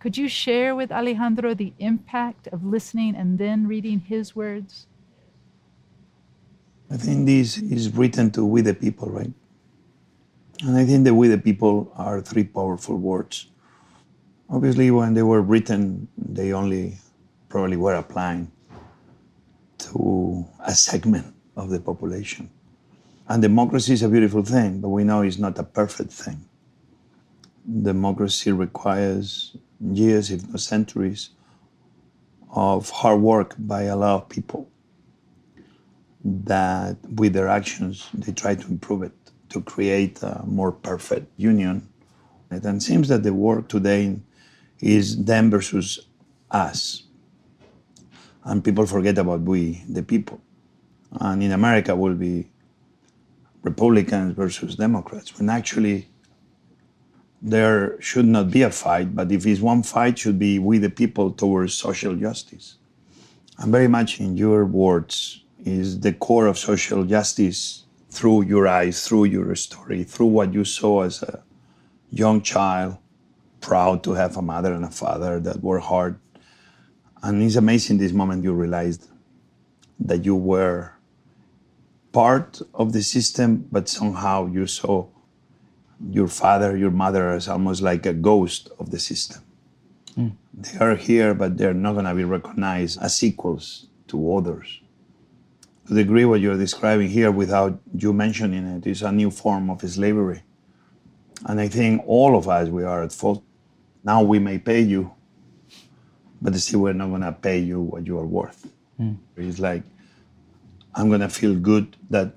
Could 0.00 0.18
you 0.18 0.28
share 0.28 0.74
with 0.74 0.90
Alejandro 0.90 1.54
the 1.54 1.72
impact 1.78 2.48
of 2.48 2.64
listening 2.64 3.14
and 3.14 3.38
then 3.38 3.68
reading 3.68 4.00
his 4.00 4.34
words? 4.34 4.88
I 6.90 6.96
think 6.96 7.24
this 7.26 7.56
is 7.58 7.94
written 7.94 8.32
to 8.32 8.44
we 8.44 8.62
the 8.62 8.74
people, 8.74 9.08
right? 9.10 9.32
And 10.62 10.76
I 10.76 10.84
think 10.84 11.04
the 11.04 11.14
we 11.14 11.28
the 11.28 11.38
people 11.38 11.92
are 11.96 12.20
three 12.20 12.44
powerful 12.44 12.96
words. 12.96 13.46
Obviously, 14.50 14.90
when 14.90 15.14
they 15.14 15.22
were 15.22 15.40
written, 15.40 16.08
they 16.16 16.52
only 16.52 16.98
probably 17.48 17.76
were 17.76 17.94
applying 17.94 18.50
to 19.78 20.44
a 20.66 20.74
segment 20.74 21.34
of 21.56 21.70
the 21.70 21.78
population. 21.78 22.50
And 23.28 23.42
democracy 23.42 23.92
is 23.92 24.02
a 24.02 24.08
beautiful 24.08 24.42
thing, 24.42 24.80
but 24.80 24.88
we 24.88 25.04
know 25.04 25.22
it's 25.22 25.38
not 25.38 25.58
a 25.58 25.62
perfect 25.62 26.12
thing. 26.12 26.44
Democracy 27.82 28.50
requires 28.50 29.56
years, 29.80 30.30
if 30.30 30.48
not 30.48 30.60
centuries, 30.60 31.30
of 32.50 32.90
hard 32.90 33.20
work 33.20 33.54
by 33.58 33.82
a 33.82 33.96
lot 33.96 34.22
of 34.22 34.28
people 34.28 34.68
that 36.24 36.96
with 37.14 37.32
their 37.32 37.48
actions 37.48 38.08
they 38.12 38.32
try 38.32 38.54
to 38.54 38.66
improve 38.68 39.02
it 39.02 39.12
to 39.50 39.60
create 39.62 40.22
a 40.22 40.42
more 40.46 40.72
perfect 40.72 41.26
union. 41.36 41.88
And 42.50 42.64
it 42.64 42.82
seems 42.82 43.08
that 43.08 43.22
the 43.22 43.32
work 43.32 43.68
today 43.68 44.16
is 44.80 45.24
them 45.24 45.50
versus 45.50 46.06
us. 46.50 47.04
And 48.44 48.64
people 48.64 48.86
forget 48.86 49.18
about 49.18 49.40
we, 49.40 49.82
the 49.88 50.02
people. 50.02 50.40
And 51.20 51.42
in 51.42 51.52
America 51.52 51.94
will 51.94 52.14
be 52.14 52.48
Republicans 53.62 54.34
versus 54.34 54.76
Democrats, 54.76 55.38
when 55.38 55.50
actually 55.50 56.08
there 57.42 58.00
should 58.00 58.24
not 58.24 58.50
be 58.50 58.62
a 58.62 58.70
fight, 58.70 59.14
but 59.14 59.30
if 59.30 59.46
it's 59.46 59.60
one 59.60 59.82
fight, 59.82 60.18
should 60.18 60.38
be 60.38 60.58
we 60.58 60.78
the 60.78 60.90
people 60.90 61.30
towards 61.30 61.74
social 61.74 62.14
justice. 62.16 62.76
And 63.58 63.72
very 63.72 63.88
much 63.88 64.20
in 64.20 64.36
your 64.36 64.64
words 64.64 65.42
is 65.64 66.00
the 66.00 66.12
core 66.12 66.46
of 66.46 66.56
social 66.58 67.04
justice 67.04 67.84
through 68.18 68.42
your 68.42 68.66
eyes, 68.66 69.06
through 69.06 69.26
your 69.26 69.54
story, 69.54 70.02
through 70.02 70.26
what 70.26 70.52
you 70.52 70.64
saw 70.64 71.02
as 71.02 71.22
a 71.22 71.40
young 72.10 72.42
child, 72.42 72.96
proud 73.60 74.02
to 74.02 74.12
have 74.14 74.36
a 74.36 74.42
mother 74.42 74.72
and 74.72 74.84
a 74.84 74.90
father 74.90 75.38
that 75.38 75.62
were 75.62 75.78
hard. 75.78 76.18
And 77.22 77.40
it's 77.40 77.54
amazing 77.54 77.98
this 77.98 78.12
moment 78.12 78.42
you 78.42 78.52
realized 78.52 79.06
that 80.00 80.24
you 80.24 80.34
were 80.34 80.94
part 82.10 82.60
of 82.74 82.92
the 82.92 83.02
system, 83.02 83.68
but 83.70 83.88
somehow 83.88 84.46
you 84.46 84.66
saw 84.66 85.06
your 86.10 86.26
father, 86.26 86.76
your 86.76 86.90
mother 86.90 87.30
as 87.30 87.46
almost 87.46 87.82
like 87.82 88.04
a 88.04 88.12
ghost 88.12 88.68
of 88.80 88.90
the 88.90 88.98
system. 88.98 89.42
Hmm. 90.16 90.30
They 90.54 90.76
are 90.80 90.96
here, 90.96 91.34
but 91.34 91.56
they're 91.56 91.72
not 91.72 91.92
going 91.92 92.04
to 92.06 92.14
be 92.16 92.24
recognized 92.24 93.00
as 93.00 93.22
equals 93.22 93.86
to 94.08 94.34
others. 94.36 94.80
To 95.88 95.94
the 95.94 96.02
degree 96.02 96.26
what 96.26 96.40
you're 96.42 96.58
describing 96.58 97.08
here, 97.08 97.30
without 97.30 97.80
you 97.94 98.12
mentioning 98.12 98.66
it, 98.66 98.86
is 98.86 99.00
a 99.00 99.10
new 99.10 99.30
form 99.30 99.70
of 99.70 99.80
slavery. 99.80 100.42
And 101.46 101.58
I 101.58 101.68
think 101.68 102.02
all 102.06 102.36
of 102.36 102.46
us, 102.46 102.68
we 102.68 102.84
are 102.84 103.02
at 103.02 103.10
fault. 103.10 103.42
Now 104.04 104.22
we 104.22 104.38
may 104.38 104.58
pay 104.58 104.82
you, 104.82 105.10
but 106.42 106.54
still 106.56 106.80
we're 106.80 106.92
not 106.92 107.08
going 107.08 107.22
to 107.22 107.32
pay 107.32 107.58
you 107.58 107.80
what 107.80 108.06
you 108.06 108.18
are 108.18 108.26
worth. 108.26 108.70
Hmm. 108.98 109.14
It's 109.38 109.60
like, 109.60 109.82
I'm 110.94 111.08
going 111.08 111.22
to 111.22 111.30
feel 111.30 111.54
good 111.54 111.96
that 112.10 112.34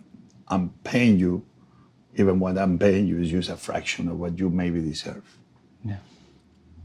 I'm 0.48 0.70
paying 0.86 1.20
you, 1.20 1.46
even 2.15 2.39
what 2.39 2.58
I'm 2.58 2.79
paying 2.79 3.05
you 3.05 3.20
is 3.20 3.31
just 3.31 3.50
a 3.50 3.58
fraction 3.58 4.08
of 4.08 4.17
what 4.17 4.39
you 4.39 4.50
maybe 4.50 4.81
deserve. 4.81 5.25
Yeah. 5.84 5.98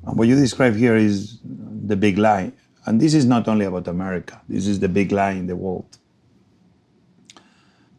And 0.04 0.18
what 0.18 0.26
you 0.26 0.34
describe 0.34 0.74
here 0.74 0.96
is 0.96 1.38
the 1.44 1.94
big 1.94 2.18
lie. 2.18 2.50
And 2.86 3.00
this 3.00 3.14
is 3.14 3.24
not 3.24 3.46
only 3.46 3.66
about 3.66 3.86
America, 3.86 4.42
this 4.48 4.66
is 4.66 4.80
the 4.80 4.88
big 4.88 5.12
lie 5.12 5.32
in 5.32 5.46
the 5.46 5.54
world. 5.54 5.98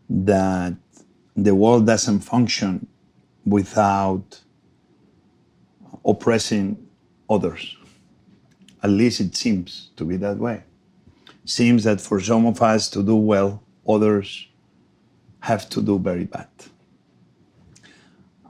That 0.09 0.75
the 1.35 1.53
world 1.53 1.85
doesn't 1.85 2.21
function 2.21 2.87
without 3.45 4.41
oppressing 6.05 6.87
others. 7.29 7.75
At 8.81 8.91
least 8.91 9.19
it 9.19 9.35
seems 9.35 9.89
to 9.97 10.05
be 10.05 10.17
that 10.17 10.37
way. 10.37 10.63
seems 11.45 11.85
that 11.85 12.01
for 12.01 12.19
some 12.19 12.45
of 12.45 12.61
us 12.61 12.89
to 12.89 13.01
do 13.01 13.15
well, 13.15 13.63
others 13.87 14.47
have 15.39 15.69
to 15.69 15.81
do 15.81 15.97
very 15.97 16.25
bad. 16.25 16.49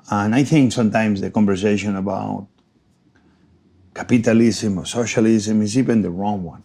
And 0.09 0.33
I 0.33 0.43
think 0.43 0.71
sometimes 0.71 1.21
the 1.21 1.29
conversation 1.29 1.95
about 1.95 2.47
capitalism 3.93 4.79
or 4.79 4.85
socialism 4.85 5.61
is 5.61 5.77
even 5.77 6.01
the 6.01 6.09
wrong 6.09 6.43
one. 6.43 6.63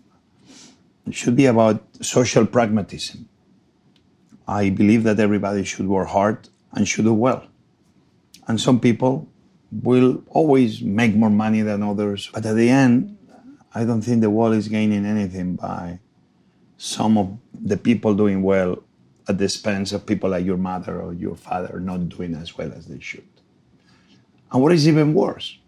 It 1.07 1.15
should 1.15 1.37
be 1.37 1.47
about 1.47 1.83
social 2.01 2.47
pragmatism. 2.47 3.29
I 4.53 4.69
believe 4.71 5.03
that 5.05 5.19
everybody 5.19 5.65
should 5.65 5.89
work 5.89 6.09
hard 6.09 6.49
and 6.73 6.87
should 6.87 7.07
do 7.07 7.15
well. 7.15 7.43
And 8.47 8.61
some 8.61 8.79
people 8.81 9.27
will 9.89 10.23
always 10.29 10.83
make 10.83 11.15
more 11.15 11.31
money 11.31 11.63
than 11.63 11.83
others. 11.83 12.29
But 12.35 12.45
at 12.45 12.57
the 12.57 12.69
end, 12.69 13.17
I 13.75 13.85
don't 13.85 14.03
think 14.03 14.21
the 14.21 14.29
world 14.29 14.55
is 14.55 14.69
gaining 14.69 15.07
anything 15.07 15.57
by 15.57 16.01
some 16.77 17.17
of 17.17 17.39
the 17.55 17.79
people 17.79 18.13
doing 18.15 18.43
well 18.43 18.83
at 19.29 19.39
the 19.39 19.45
expense 19.45 19.93
of 19.93 20.05
people 20.05 20.29
like 20.31 20.45
your 20.45 20.59
mother 20.59 21.01
or 21.01 21.15
your 21.15 21.37
father 21.37 21.81
not 21.81 22.11
doing 22.11 22.35
as 22.35 22.59
well 22.59 22.71
as 22.73 22.87
they 22.87 23.01
should. 23.01 23.31
And 24.51 24.61
what 24.63 24.73
is 24.73 24.87
even 24.87 25.15
worse, 25.15 25.59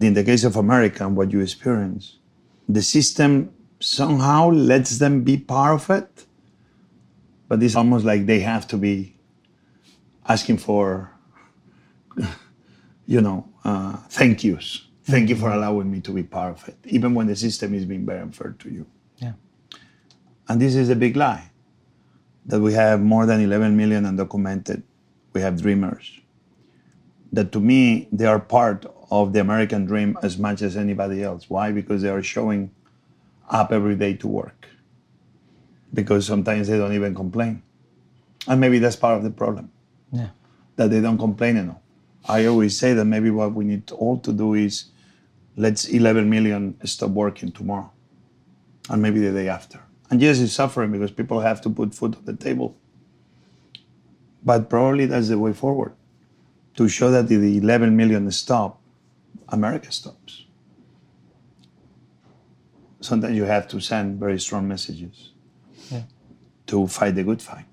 in 0.00 0.12
the 0.12 0.24
case 0.24 0.44
of 0.44 0.56
America 0.56 1.06
and 1.06 1.16
what 1.16 1.32
you 1.32 1.40
experience, 1.40 2.18
the 2.68 2.82
system 2.82 3.54
somehow 3.80 4.50
lets 4.50 4.98
them 4.98 5.22
be 5.22 5.38
part 5.38 5.74
of 5.80 5.90
it, 5.98 6.26
but 7.48 7.62
it's 7.62 7.76
almost 7.76 8.04
like 8.04 8.26
they 8.26 8.40
have 8.40 8.66
to 8.68 8.76
be 8.76 9.16
asking 10.26 10.58
for, 10.58 11.10
you 13.06 13.20
know, 13.20 13.48
uh, 13.64 13.96
thank 14.08 14.44
yous. 14.44 14.88
Thank 15.04 15.28
you 15.28 15.36
for 15.36 15.50
allowing 15.50 15.90
me 15.90 16.00
to 16.00 16.12
be 16.12 16.22
part 16.22 16.56
of 16.56 16.68
it, 16.68 16.78
even 16.86 17.14
when 17.14 17.26
the 17.26 17.36
system 17.36 17.74
is 17.74 17.84
being 17.84 18.06
very 18.06 18.20
unfair 18.20 18.56
to 18.58 18.70
you. 18.70 18.86
Yeah. 19.18 19.32
And 20.48 20.60
this 20.60 20.74
is 20.74 20.88
a 20.88 20.96
big 20.96 21.16
lie 21.16 21.50
that 22.46 22.60
we 22.60 22.72
have 22.72 23.02
more 23.02 23.26
than 23.26 23.40
11 23.40 23.76
million 23.76 24.04
undocumented. 24.04 24.82
We 25.32 25.40
have 25.42 25.60
dreamers. 25.60 26.20
That 27.32 27.52
to 27.52 27.60
me, 27.60 28.08
they 28.12 28.26
are 28.26 28.38
part 28.38 28.86
of 29.10 29.32
the 29.32 29.40
American 29.40 29.84
dream 29.84 30.16
as 30.22 30.38
much 30.38 30.62
as 30.62 30.76
anybody 30.76 31.22
else. 31.22 31.50
Why? 31.50 31.72
Because 31.72 32.02
they 32.02 32.08
are 32.08 32.22
showing 32.22 32.70
up 33.50 33.72
every 33.72 33.96
day 33.96 34.14
to 34.14 34.28
work. 34.28 34.68
Because 35.94 36.26
sometimes 36.26 36.68
they 36.68 36.76
don't 36.76 36.92
even 36.92 37.14
complain. 37.14 37.62
And 38.46 38.60
maybe 38.60 38.78
that's 38.78 38.96
part 38.96 39.16
of 39.16 39.22
the 39.24 39.30
problem, 39.30 39.70
Yeah. 40.12 40.30
that 40.76 40.90
they 40.90 41.00
don't 41.00 41.18
complain 41.18 41.56
enough. 41.56 41.78
I 42.28 42.44
always 42.46 42.76
say 42.78 42.92
that 42.94 43.04
maybe 43.04 43.30
what 43.30 43.54
we 43.54 43.64
need 43.64 43.90
all 43.92 44.18
to 44.18 44.32
do 44.32 44.54
is 44.54 44.86
let's 45.56 45.86
11 45.86 46.28
million 46.28 46.76
stop 46.84 47.10
working 47.10 47.52
tomorrow 47.52 47.90
and 48.90 49.00
maybe 49.00 49.20
the 49.20 49.32
day 49.32 49.48
after. 49.48 49.80
And 50.10 50.20
yes, 50.20 50.40
it's 50.40 50.52
suffering 50.52 50.92
because 50.92 51.10
people 51.10 51.40
have 51.40 51.60
to 51.62 51.70
put 51.70 51.94
food 51.94 52.16
on 52.16 52.24
the 52.24 52.34
table. 52.34 52.76
But 54.44 54.68
probably 54.68 55.06
that's 55.06 55.28
the 55.28 55.38
way 55.38 55.52
forward 55.52 55.92
to 56.76 56.88
show 56.88 57.10
that 57.10 57.30
if 57.30 57.40
the 57.40 57.56
11 57.58 57.96
million 57.96 58.30
stop, 58.30 58.80
America 59.48 59.90
stops. 59.92 60.44
Sometimes 63.00 63.36
you 63.36 63.44
have 63.44 63.68
to 63.68 63.80
send 63.80 64.18
very 64.18 64.40
strong 64.40 64.66
messages. 64.66 65.30
To 66.66 66.86
fight 66.86 67.14
the 67.14 67.24
good 67.24 67.42
fight. 67.42 67.66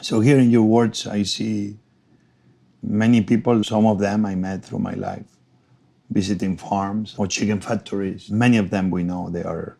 So, 0.00 0.20
here 0.20 0.38
in 0.38 0.50
your 0.50 0.64
words, 0.64 1.06
I 1.06 1.22
see 1.22 1.78
many 2.82 3.22
people, 3.22 3.62
some 3.64 3.86
of 3.86 3.98
them 3.98 4.26
I 4.26 4.34
met 4.34 4.64
through 4.64 4.80
my 4.80 4.94
life, 4.94 5.26
visiting 6.10 6.56
farms 6.56 7.14
or 7.16 7.26
chicken 7.26 7.60
factories. 7.60 8.30
Many 8.30 8.58
of 8.58 8.70
them 8.70 8.90
we 8.90 9.02
know 9.02 9.30
they 9.30 9.42
are 9.42 9.78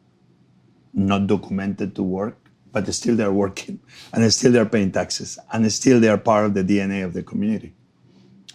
not 0.92 1.26
documented 1.26 1.94
to 1.97 2.02
work, 2.02 2.38
but 2.73 2.92
still 2.94 3.16
they're 3.16 3.33
working 3.33 3.80
and 4.12 4.33
still 4.33 4.52
they're 4.52 4.66
paying 4.66 4.92
taxes 4.92 5.38
and 5.52 5.71
still 5.73 6.00
they 6.00 6.09
are 6.09 6.18
part 6.18 6.47
of 6.47 6.54
the 6.54 6.64
DNA 6.64 7.04
of 7.04 7.12
the 7.12 7.23
community. 7.23 7.75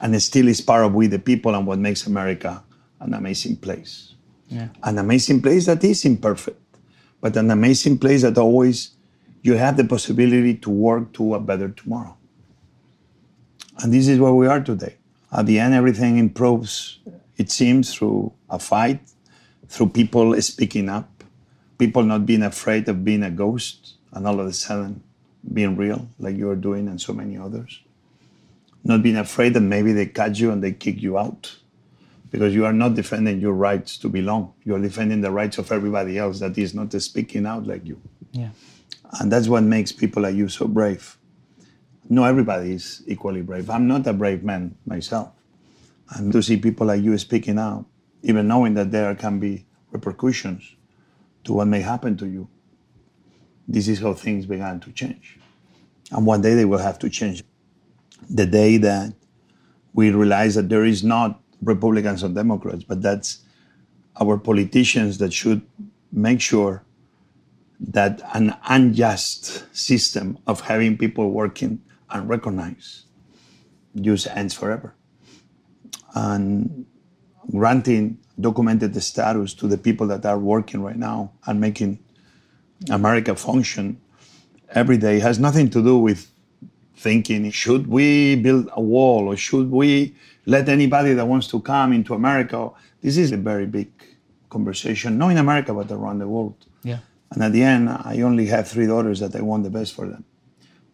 And 0.02 0.22
still 0.22 0.48
is 0.48 0.62
part 0.62 0.86
of 0.86 0.94
we 0.94 1.08
the 1.08 1.20
people 1.20 1.56
and 1.56 1.68
what 1.68 1.78
makes 1.78 2.08
America 2.08 2.64
an 3.02 3.14
amazing 3.14 3.58
place. 3.58 4.16
Yeah. 4.48 4.70
An 4.84 4.98
amazing 4.98 5.42
place 5.42 5.66
that 5.66 5.84
is 5.84 6.06
imperfect, 6.06 6.62
but 7.22 7.36
an 7.36 7.52
amazing 7.52 8.00
place 8.00 8.22
that 8.22 8.38
always 8.38 8.92
you 9.42 9.56
have 9.56 9.78
the 9.78 9.84
possibility 9.84 10.56
to 10.56 10.70
work 10.70 11.14
to 11.14 11.36
a 11.36 11.40
better 11.40 11.70
tomorrow. 11.70 12.16
And 13.80 13.94
this 13.94 14.08
is 14.08 14.20
where 14.20 14.34
we 14.34 14.48
are 14.48 14.60
today. 14.60 14.98
At 15.32 15.46
the 15.46 15.60
end, 15.60 15.74
everything 15.74 16.18
improves, 16.18 17.00
it 17.38 17.50
seems, 17.52 17.94
through 17.94 18.34
a 18.50 18.60
fight, 18.60 19.00
through 19.68 19.90
people 19.90 20.40
speaking 20.42 20.90
up, 20.90 21.24
people 21.78 22.04
not 22.04 22.26
being 22.26 22.44
afraid 22.44 22.90
of 22.90 23.06
being 23.06 23.24
a 23.24 23.32
ghost 23.32 23.94
and 24.12 24.28
all 24.28 24.40
of 24.40 24.48
a 24.48 24.54
sudden 24.54 25.04
being 25.54 25.78
real, 25.78 26.10
like 26.20 26.36
you 26.36 26.50
are 26.50 26.56
doing 26.56 26.88
and 26.88 27.00
so 27.00 27.14
many 27.14 27.38
others. 27.38 27.82
Not 28.84 29.04
being 29.04 29.18
afraid 29.18 29.54
that 29.54 29.62
maybe 29.62 29.94
they 29.94 30.08
catch 30.08 30.40
you 30.40 30.52
and 30.52 30.64
they 30.64 30.74
kick 30.74 31.02
you 31.02 31.18
out 31.18 31.56
because 32.32 32.54
you 32.54 32.66
are 32.66 32.74
not 32.74 32.96
defending 32.96 33.40
your 33.40 33.54
rights 33.54 33.98
to 34.00 34.10
belong. 34.10 34.54
You 34.64 34.76
are 34.76 34.80
defending 34.80 35.22
the 35.22 35.32
rights 35.32 35.58
of 35.58 35.72
everybody 35.72 36.18
else 36.18 36.40
that 36.40 36.58
is 36.58 36.74
not 36.74 36.92
speaking 37.02 37.46
out 37.46 37.66
like 37.66 37.86
you. 37.86 38.02
Yeah. 38.32 38.50
And 39.14 39.32
that's 39.32 39.48
what 39.48 39.64
makes 39.64 39.92
people 39.92 40.24
like 40.24 40.36
you 40.36 40.50
so 40.50 40.68
brave. 40.68 41.18
No, 42.10 42.24
everybody 42.26 42.74
is 42.74 43.04
equally 43.08 43.42
brave. 43.42 43.70
I'm 43.70 43.88
not 43.88 44.06
a 44.08 44.14
brave 44.14 44.44
man 44.44 44.76
myself. 44.86 45.32
And 46.12 46.32
to 46.34 46.42
see 46.42 46.58
people 46.58 46.88
like 46.88 47.04
you 47.04 47.18
speaking 47.18 47.60
out, 47.60 47.86
even 48.24 48.48
knowing 48.48 48.74
that 48.76 48.92
there 48.92 49.14
can 49.16 49.40
be 49.40 49.66
repercussions 49.92 50.76
to 51.44 51.54
what 51.54 51.68
may 51.68 51.82
happen 51.82 52.18
to 52.18 52.28
you, 52.28 52.50
this 53.68 53.88
is 53.88 54.00
how 54.00 54.14
things 54.14 54.46
began 54.46 54.80
to 54.82 54.92
change. 54.92 55.40
And 56.12 56.26
one 56.26 56.42
day 56.42 56.56
they 56.56 56.66
will 56.66 56.80
have 56.80 56.98
to 57.00 57.10
change. 57.10 57.44
The 58.30 58.46
day 58.46 58.78
that 58.78 59.14
we 59.94 60.12
realize 60.12 60.56
that 60.56 60.70
there 60.70 60.86
is 60.86 61.04
not 61.04 61.40
Republicans 61.62 62.24
or 62.24 62.30
Democrats, 62.30 62.84
but 62.84 63.02
that's 63.02 63.40
our 64.20 64.38
politicians 64.38 65.18
that 65.20 65.32
should 65.32 65.62
make 66.12 66.42
sure 66.42 66.84
that 67.80 68.22
an 68.34 68.56
unjust 68.68 69.66
system 69.76 70.38
of 70.46 70.62
having 70.62 70.98
people 70.98 71.32
working 71.32 71.82
unrecognized 72.10 73.06
just 73.96 74.28
ends 74.28 74.54
forever. 74.54 74.94
And 76.14 76.86
granting 77.52 78.20
documented 78.40 79.02
status 79.02 79.54
to 79.54 79.68
the 79.68 79.78
people 79.78 80.08
that 80.08 80.26
are 80.26 80.40
working 80.40 80.82
right 80.82 80.98
now 80.98 81.32
and 81.46 81.60
making 81.60 82.00
America 82.90 83.36
function 83.36 84.00
every 84.70 84.98
day 84.98 85.20
has 85.20 85.40
nothing 85.40 85.70
to 85.70 85.84
do 85.84 85.98
with 85.98 86.30
thinking 86.96 87.50
should 87.50 87.88
we 87.88 88.36
build 88.36 88.70
a 88.74 88.82
wall 88.82 89.28
or 89.28 89.38
should 89.38 89.72
we 89.72 90.16
let 90.46 90.68
anybody 90.68 91.14
that 91.14 91.26
wants 91.26 91.48
to 91.48 91.60
come 91.62 91.94
into 91.94 92.14
America? 92.14 92.70
This 93.02 93.18
is 93.18 93.32
a 93.32 93.38
very 93.38 93.66
big 93.66 93.90
conversation, 94.50 95.18
not 95.18 95.30
in 95.30 95.38
America, 95.38 95.74
but 95.74 95.90
around 95.92 96.20
the 96.20 96.28
world. 96.28 96.56
Yeah. 96.84 97.00
And 97.32 97.44
at 97.44 97.52
the 97.52 97.64
end, 97.64 97.90
I 97.90 98.22
only 98.22 98.48
have 98.48 98.68
three 98.68 98.88
daughters 98.88 99.20
that 99.20 99.36
I 99.36 99.42
want 99.42 99.64
the 99.64 99.70
best 99.70 99.94
for 99.94 100.08
them. 100.08 100.26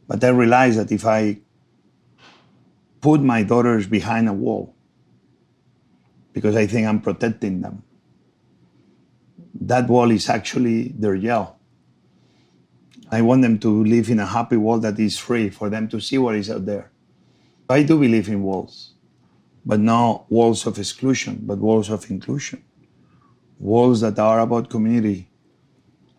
But 0.08 0.24
I 0.24 0.30
realize 0.30 0.76
that 0.76 0.92
if 0.92 1.06
I 1.06 1.40
put 3.02 3.22
my 3.22 3.44
daughters 3.44 3.88
behind 3.88 4.28
a 4.28 4.34
wall, 4.34 4.76
because 6.34 6.56
I 6.56 6.68
think 6.68 6.88
I'm 6.88 7.02
protecting 7.02 7.62
them, 7.62 7.84
that 9.62 9.88
wall 9.88 10.12
is 10.12 10.30
actually 10.30 10.90
their 10.90 11.16
jail. 11.18 11.58
I 13.12 13.22
want 13.22 13.42
them 13.44 13.60
to 13.60 13.84
live 13.86 14.10
in 14.10 14.20
a 14.20 14.26
happy 14.26 14.58
world 14.58 14.82
that 14.82 15.00
is 15.00 15.18
free 15.18 15.50
for 15.50 15.70
them 15.70 15.88
to 15.90 16.02
see 16.02 16.18
what 16.18 16.36
is 16.36 16.50
out 16.50 16.66
there. 16.66 16.92
I 17.70 17.84
do 17.84 17.98
believe 17.98 18.28
in 18.28 18.44
walls, 18.44 18.94
but 19.66 19.80
not 19.80 20.30
walls 20.30 20.68
of 20.68 20.78
exclusion, 20.78 21.40
but 21.44 21.60
walls 21.60 21.90
of 21.90 22.10
inclusion. 22.12 22.64
Walls 23.58 24.02
that 24.02 24.20
are 24.20 24.40
about 24.42 24.70
community, 24.70 25.30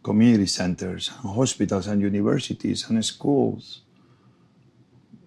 community 0.07 0.47
centers, 0.47 1.11
and 1.21 1.35
hospitals, 1.35 1.88
and 1.88 2.01
universities, 2.01 2.88
and 2.88 3.05
schools. 3.05 3.81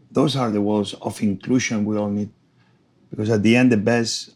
Those 0.10 0.38
are 0.38 0.50
the 0.50 0.62
walls 0.62 0.94
of 0.94 1.22
inclusion 1.22 1.84
we 1.84 1.98
all 1.98 2.10
need. 2.10 2.30
Because 3.10 3.30
at 3.30 3.44
the 3.44 3.58
end, 3.58 3.74
the 3.74 3.84
best 3.94 4.36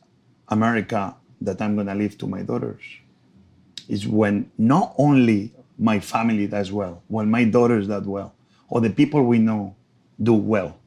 America 0.50 1.16
that 1.40 1.62
I'm 1.62 1.76
going 1.76 1.88
to 1.88 1.96
leave 1.96 2.18
to 2.18 2.28
my 2.28 2.42
daughters 2.42 2.84
is 3.88 4.06
when 4.06 4.52
not 4.58 4.94
only 4.98 5.54
my 5.80 6.02
family 6.02 6.48
does 6.48 6.74
well, 6.74 7.02
when 7.08 7.32
my 7.32 7.46
daughters 7.46 7.88
does 7.88 8.06
well, 8.06 8.36
or 8.68 8.82
the 8.82 8.90
people 8.90 9.24
we 9.24 9.40
know 9.40 9.74
do 10.22 10.34
well, 10.34 10.78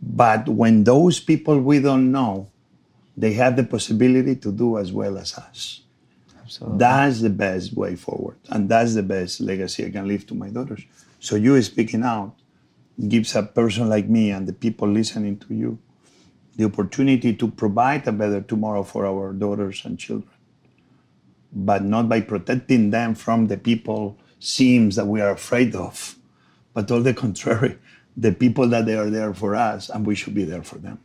but 0.00 0.48
when 0.48 0.84
those 0.84 1.20
people 1.20 1.60
we 1.60 1.80
don't 1.80 2.10
know, 2.10 2.48
they 3.14 3.34
have 3.34 3.56
the 3.56 3.64
possibility 3.64 4.36
to 4.36 4.50
do 4.50 4.78
as 4.78 4.90
well 4.90 5.18
as 5.18 5.36
us. 5.36 5.82
Absolutely. 6.46 6.78
That's 6.78 7.20
the 7.20 7.30
best 7.30 7.74
way 7.74 7.96
forward. 7.96 8.36
And 8.48 8.68
that's 8.68 8.94
the 8.94 9.02
best 9.02 9.40
legacy 9.40 9.84
I 9.84 9.90
can 9.90 10.06
leave 10.06 10.26
to 10.28 10.34
my 10.34 10.48
daughters. 10.48 10.82
So 11.18 11.34
you 11.34 11.60
speaking 11.60 12.04
out 12.04 12.34
gives 13.08 13.34
a 13.34 13.42
person 13.42 13.88
like 13.88 14.08
me 14.08 14.30
and 14.30 14.46
the 14.46 14.52
people 14.52 14.88
listening 14.88 15.38
to 15.38 15.54
you 15.54 15.78
the 16.56 16.64
opportunity 16.64 17.34
to 17.34 17.48
provide 17.48 18.06
a 18.08 18.12
better 18.12 18.40
tomorrow 18.40 18.82
for 18.82 19.04
our 19.06 19.32
daughters 19.32 19.82
and 19.84 19.98
children. 19.98 20.30
But 21.52 21.84
not 21.84 22.08
by 22.08 22.20
protecting 22.22 22.90
them 22.90 23.14
from 23.14 23.48
the 23.48 23.58
people 23.58 24.16
seems 24.38 24.96
that 24.96 25.06
we 25.06 25.20
are 25.20 25.32
afraid 25.32 25.74
of, 25.74 26.16
but 26.72 26.90
all 26.90 27.02
the 27.02 27.12
contrary, 27.12 27.78
the 28.16 28.32
people 28.32 28.68
that 28.68 28.86
they 28.86 28.96
are 28.96 29.10
there 29.10 29.34
for 29.34 29.54
us 29.54 29.90
and 29.90 30.06
we 30.06 30.14
should 30.14 30.34
be 30.34 30.44
there 30.44 30.62
for 30.62 30.78
them. 30.78 30.98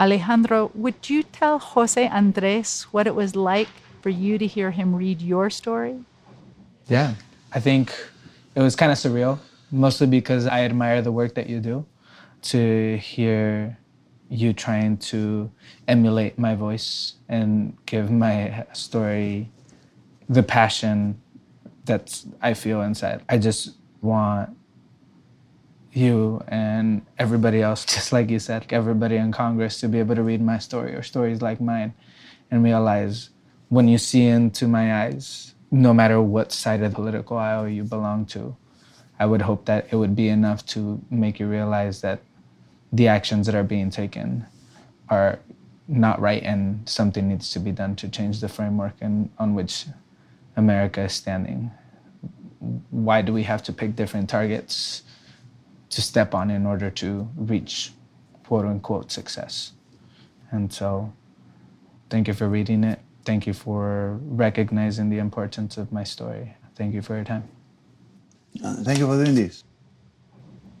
Alejandro, 0.00 0.70
would 0.74 1.10
you 1.10 1.22
tell 1.22 1.58
Jose 1.58 2.08
Andres 2.08 2.84
what 2.90 3.06
it 3.06 3.14
was 3.14 3.36
like 3.36 3.68
for 4.02 4.10
you 4.10 4.38
to 4.38 4.46
hear 4.46 4.70
him 4.70 4.94
read 4.94 5.20
your 5.20 5.50
story? 5.50 5.98
Yeah, 6.86 7.14
I 7.52 7.60
think 7.60 7.94
it 8.54 8.60
was 8.60 8.76
kind 8.76 8.92
of 8.92 8.98
surreal, 8.98 9.38
mostly 9.70 10.06
because 10.06 10.46
I 10.46 10.64
admire 10.64 11.02
the 11.02 11.12
work 11.12 11.34
that 11.34 11.48
you 11.48 11.60
do. 11.60 11.84
To 12.42 12.96
hear 12.98 13.76
you 14.28 14.52
trying 14.52 14.96
to 14.98 15.50
emulate 15.88 16.38
my 16.38 16.54
voice 16.54 17.14
and 17.28 17.76
give 17.86 18.10
my 18.10 18.64
story 18.72 19.50
the 20.28 20.42
passion 20.42 21.20
that 21.86 22.22
I 22.40 22.54
feel 22.54 22.82
inside. 22.82 23.22
I 23.28 23.38
just 23.38 23.76
want 24.02 24.56
you 25.92 26.42
and 26.48 27.04
everybody 27.18 27.62
else, 27.62 27.84
just 27.94 28.12
like 28.12 28.30
you 28.30 28.38
said, 28.38 28.66
everybody 28.70 29.16
in 29.16 29.32
Congress 29.32 29.80
to 29.80 29.88
be 29.88 29.98
able 29.98 30.14
to 30.14 30.22
read 30.22 30.40
my 30.40 30.58
story 30.58 30.94
or 30.94 31.02
stories 31.02 31.42
like 31.42 31.60
mine 31.60 31.94
and 32.50 32.62
realize 32.62 33.30
when 33.68 33.88
you 33.88 33.98
see 33.98 34.26
into 34.26 34.66
my 34.66 35.04
eyes, 35.04 35.54
no 35.70 35.92
matter 35.92 36.20
what 36.20 36.52
side 36.52 36.82
of 36.82 36.90
the 36.90 36.94
political 36.94 37.36
aisle 37.36 37.68
you 37.68 37.84
belong 37.84 38.24
to, 38.26 38.56
I 39.18 39.26
would 39.26 39.42
hope 39.42 39.66
that 39.66 39.88
it 39.90 39.96
would 39.96 40.14
be 40.14 40.28
enough 40.28 40.64
to 40.66 41.00
make 41.10 41.40
you 41.40 41.46
realize 41.46 42.00
that 42.00 42.20
the 42.92 43.08
actions 43.08 43.46
that 43.46 43.54
are 43.54 43.64
being 43.64 43.90
taken 43.90 44.46
are 45.08 45.38
not 45.88 46.20
right 46.20 46.42
and 46.42 46.88
something 46.88 47.28
needs 47.28 47.50
to 47.50 47.58
be 47.58 47.72
done 47.72 47.96
to 47.96 48.08
change 48.08 48.40
the 48.40 48.48
framework 48.48 48.94
on 49.02 49.54
which 49.54 49.86
America 50.56 51.02
is 51.02 51.12
standing. 51.12 51.70
Why 52.90 53.22
do 53.22 53.32
we 53.32 53.42
have 53.44 53.62
to 53.64 53.72
pick 53.72 53.96
different 53.96 54.28
targets 54.28 55.02
to 55.90 56.02
step 56.02 56.34
on 56.34 56.50
in 56.50 56.66
order 56.66 56.90
to 56.90 57.28
reach 57.36 57.92
quote 58.44 58.66
unquote 58.66 59.10
success? 59.10 59.72
And 60.50 60.72
so, 60.72 61.12
thank 62.10 62.28
you 62.28 62.34
for 62.34 62.48
reading 62.48 62.84
it. 62.84 63.00
Thank 63.28 63.46
you 63.46 63.52
for 63.52 64.18
recognizing 64.22 65.10
the 65.10 65.18
importance 65.18 65.76
of 65.76 65.92
my 65.92 66.02
story. 66.02 66.56
Thank 66.76 66.94
you 66.94 67.02
for 67.02 67.14
your 67.14 67.24
time. 67.24 67.46
Uh, 68.64 68.76
thank 68.76 68.98
you 68.98 69.06
for 69.06 69.22
doing 69.22 69.34
this. 69.34 69.64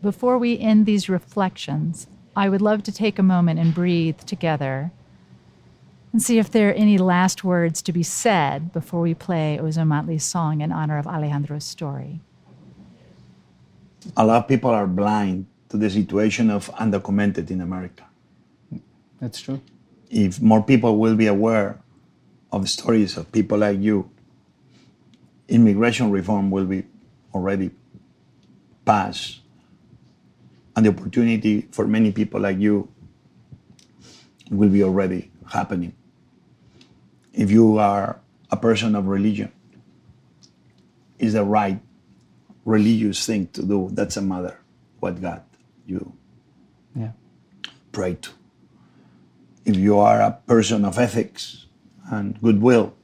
Before 0.00 0.38
we 0.38 0.58
end 0.58 0.86
these 0.86 1.10
reflections, 1.10 2.06
I 2.34 2.48
would 2.48 2.62
love 2.62 2.82
to 2.84 2.90
take 2.90 3.18
a 3.18 3.22
moment 3.22 3.60
and 3.60 3.74
breathe 3.74 4.20
together 4.20 4.92
and 6.10 6.22
see 6.22 6.38
if 6.38 6.50
there 6.50 6.70
are 6.70 6.72
any 6.72 6.96
last 6.96 7.44
words 7.44 7.82
to 7.82 7.92
be 7.92 8.02
said 8.02 8.72
before 8.72 9.02
we 9.02 9.12
play 9.12 9.58
Ozomatli's 9.60 10.24
song 10.24 10.62
in 10.62 10.72
honor 10.72 10.96
of 10.96 11.06
Alejandro's 11.06 11.64
story. 11.64 12.22
A 14.16 14.24
lot 14.24 14.38
of 14.44 14.48
people 14.48 14.70
are 14.70 14.86
blind 14.86 15.44
to 15.68 15.76
the 15.76 15.90
situation 15.90 16.48
of 16.48 16.70
undocumented 16.76 17.50
in 17.50 17.60
America. 17.60 18.06
That's 19.20 19.38
true. 19.38 19.60
If 20.08 20.40
more 20.40 20.62
people 20.62 20.96
will 20.96 21.14
be 21.14 21.26
aware 21.26 21.82
of 22.52 22.68
stories 22.68 23.16
of 23.16 23.30
people 23.32 23.58
like 23.58 23.80
you, 23.80 24.10
immigration 25.48 26.10
reform 26.10 26.50
will 26.50 26.64
be 26.64 26.84
already 27.34 27.70
passed. 28.84 29.40
And 30.76 30.86
the 30.86 30.90
opportunity 30.90 31.68
for 31.72 31.86
many 31.86 32.12
people 32.12 32.40
like 32.40 32.58
you 32.58 32.88
will 34.50 34.68
be 34.68 34.82
already 34.82 35.30
happening. 35.50 35.94
If 37.32 37.50
you 37.50 37.78
are 37.78 38.20
a 38.50 38.56
person 38.56 38.94
of 38.94 39.06
religion, 39.06 39.52
is 41.18 41.32
the 41.32 41.44
right 41.44 41.80
religious 42.64 43.26
thing 43.26 43.48
to 43.48 43.62
do. 43.62 43.88
That's 43.92 44.16
a 44.16 44.22
matter 44.22 44.60
what 45.00 45.20
God 45.20 45.42
you 45.86 46.12
yeah. 46.94 47.12
pray 47.92 48.14
to. 48.14 48.30
If 49.64 49.76
you 49.76 49.98
are 49.98 50.20
a 50.20 50.32
person 50.46 50.84
of 50.84 50.98
ethics 50.98 51.66
and 52.10 52.40
goodwill, 52.40 52.94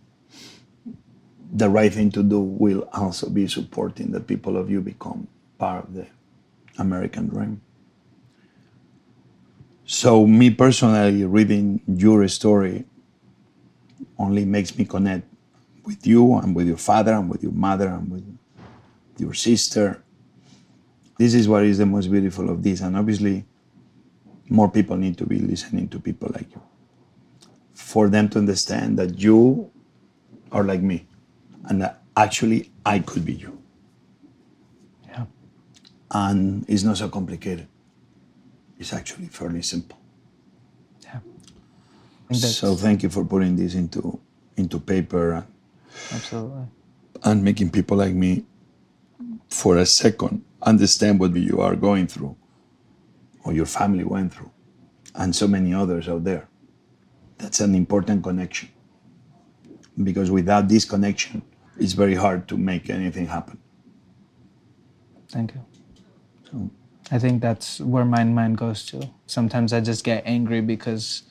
the 1.52 1.68
right 1.68 1.92
thing 1.92 2.10
to 2.10 2.22
do 2.22 2.40
will 2.40 2.88
also 2.92 3.28
be 3.30 3.46
supporting 3.46 4.10
the 4.10 4.20
people 4.20 4.56
of 4.56 4.70
you 4.70 4.80
become 4.80 5.28
part 5.58 5.84
of 5.84 5.94
the 5.94 6.06
American 6.78 7.28
dream. 7.28 7.60
So, 9.86 10.26
me 10.26 10.50
personally, 10.50 11.24
reading 11.24 11.80
your 11.86 12.26
story 12.28 12.84
only 14.18 14.44
makes 14.44 14.76
me 14.76 14.84
connect 14.84 15.28
with 15.84 16.06
you 16.06 16.36
and 16.38 16.54
with 16.56 16.66
your 16.66 16.78
father 16.78 17.12
and 17.12 17.28
with 17.28 17.42
your 17.42 17.52
mother 17.52 17.88
and 17.88 18.10
with 18.10 18.38
your 19.18 19.34
sister. 19.34 20.02
This 21.18 21.34
is 21.34 21.46
what 21.46 21.64
is 21.64 21.78
the 21.78 21.86
most 21.86 22.10
beautiful 22.10 22.48
of 22.48 22.62
this. 22.62 22.80
And 22.80 22.96
obviously, 22.96 23.44
more 24.48 24.70
people 24.70 24.96
need 24.96 25.18
to 25.18 25.26
be 25.26 25.38
listening 25.38 25.88
to 25.88 26.00
people 26.00 26.30
like 26.32 26.50
you 26.50 26.62
for 27.84 28.08
them 28.08 28.30
to 28.30 28.38
understand 28.38 28.98
that 28.98 29.20
you 29.20 29.70
are 30.50 30.64
like 30.64 30.80
me 30.80 31.06
and 31.66 31.82
that 31.82 32.02
actually 32.16 32.72
I 32.84 33.00
could 33.00 33.26
be 33.26 33.34
you. 33.34 33.62
Yeah. 35.06 35.26
And 36.10 36.64
it's 36.66 36.82
not 36.82 36.96
so 36.96 37.10
complicated. 37.10 37.68
It's 38.78 38.94
actually 38.94 39.26
fairly 39.26 39.60
simple. 39.60 39.98
Yeah. 41.02 41.20
So 42.32 42.74
thank 42.74 43.02
you 43.02 43.10
for 43.10 43.22
putting 43.22 43.54
this 43.54 43.74
into 43.74 44.18
into 44.56 44.80
paper 44.80 45.32
and, 45.32 45.46
Absolutely. 46.12 46.64
and 47.22 47.44
making 47.44 47.68
people 47.70 47.98
like 47.98 48.14
me 48.14 48.44
for 49.50 49.76
a 49.76 49.84
second 49.84 50.42
understand 50.62 51.20
what 51.20 51.36
you 51.36 51.60
are 51.60 51.76
going 51.76 52.06
through 52.06 52.34
or 53.44 53.52
your 53.52 53.66
family 53.66 54.04
went 54.04 54.32
through 54.32 54.50
and 55.16 55.36
so 55.36 55.46
many 55.46 55.74
others 55.74 56.08
out 56.08 56.24
there. 56.24 56.48
That's 57.44 57.60
an 57.60 57.74
important 57.74 58.22
connection 58.22 58.70
because 60.02 60.30
without 60.30 60.66
this 60.66 60.86
connection, 60.86 61.42
it's 61.78 61.92
very 61.92 62.14
hard 62.14 62.48
to 62.48 62.56
make 62.56 62.88
anything 62.88 63.26
happen. 63.26 63.58
Thank 65.28 65.52
you. 65.54 65.62
So, 66.50 66.70
I 67.10 67.18
think 67.18 67.42
that's 67.42 67.80
where 67.82 68.06
my 68.06 68.24
mind 68.24 68.56
goes 68.56 68.86
to. 68.86 69.10
Sometimes 69.26 69.74
I 69.74 69.80
just 69.82 70.04
get 70.04 70.22
angry 70.24 70.62
because 70.62 71.24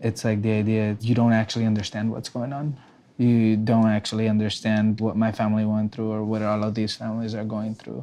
it's 0.00 0.24
like 0.24 0.40
the 0.40 0.52
idea 0.52 0.96
you 1.02 1.14
don't 1.14 1.34
actually 1.34 1.66
understand 1.66 2.10
what's 2.10 2.30
going 2.30 2.54
on. 2.54 2.78
You 3.18 3.58
don't 3.58 3.88
actually 3.88 4.30
understand 4.30 4.98
what 4.98 5.14
my 5.14 5.30
family 5.30 5.66
went 5.66 5.92
through 5.92 6.10
or 6.10 6.24
what 6.24 6.40
all 6.40 6.64
of 6.64 6.74
these 6.74 6.96
families 6.96 7.34
are 7.34 7.44
going 7.44 7.74
through. 7.74 8.02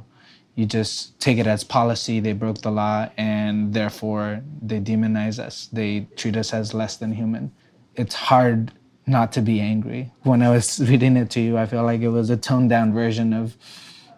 You 0.55 0.65
just 0.65 1.19
take 1.19 1.37
it 1.37 1.47
as 1.47 1.65
policy, 1.65 2.21
they 2.21 2.31
broke 2.31 2.61
the 2.61 2.71
law, 2.71 3.09
and 3.17 3.73
therefore 3.73 4.41
they 4.61 4.79
demonize 4.79 5.37
us. 5.37 5.67
They 5.71 6.07
treat 6.15 6.37
us 6.37 6.53
as 6.53 6.73
less 6.73 6.95
than 6.95 7.11
human. 7.11 7.51
It's 7.95 8.15
hard 8.15 8.71
not 9.05 9.33
to 9.33 9.41
be 9.41 9.59
angry. 9.59 10.11
When 10.23 10.41
I 10.41 10.49
was 10.49 10.79
reading 10.89 11.17
it 11.17 11.29
to 11.31 11.41
you, 11.41 11.57
I 11.57 11.65
feel 11.65 11.83
like 11.83 12.01
it 12.01 12.09
was 12.09 12.29
a 12.29 12.37
toned 12.37 12.69
down 12.69 12.93
version 12.93 13.33
of 13.33 13.57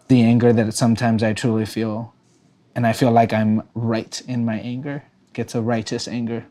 the 0.07 0.21
anger 0.21 0.53
that 0.53 0.73
sometimes 0.73 1.23
I 1.23 1.33
truly 1.33 1.65
feel. 1.65 2.13
And 2.75 2.85
I 2.85 2.93
feel 2.93 3.11
like 3.11 3.33
I'm 3.33 3.63
right 3.73 4.21
in 4.27 4.45
my 4.45 4.59
anger. 4.59 5.03
It's 5.33 5.55
a 5.55 5.61
righteous 5.61 6.07
anger. 6.07 6.45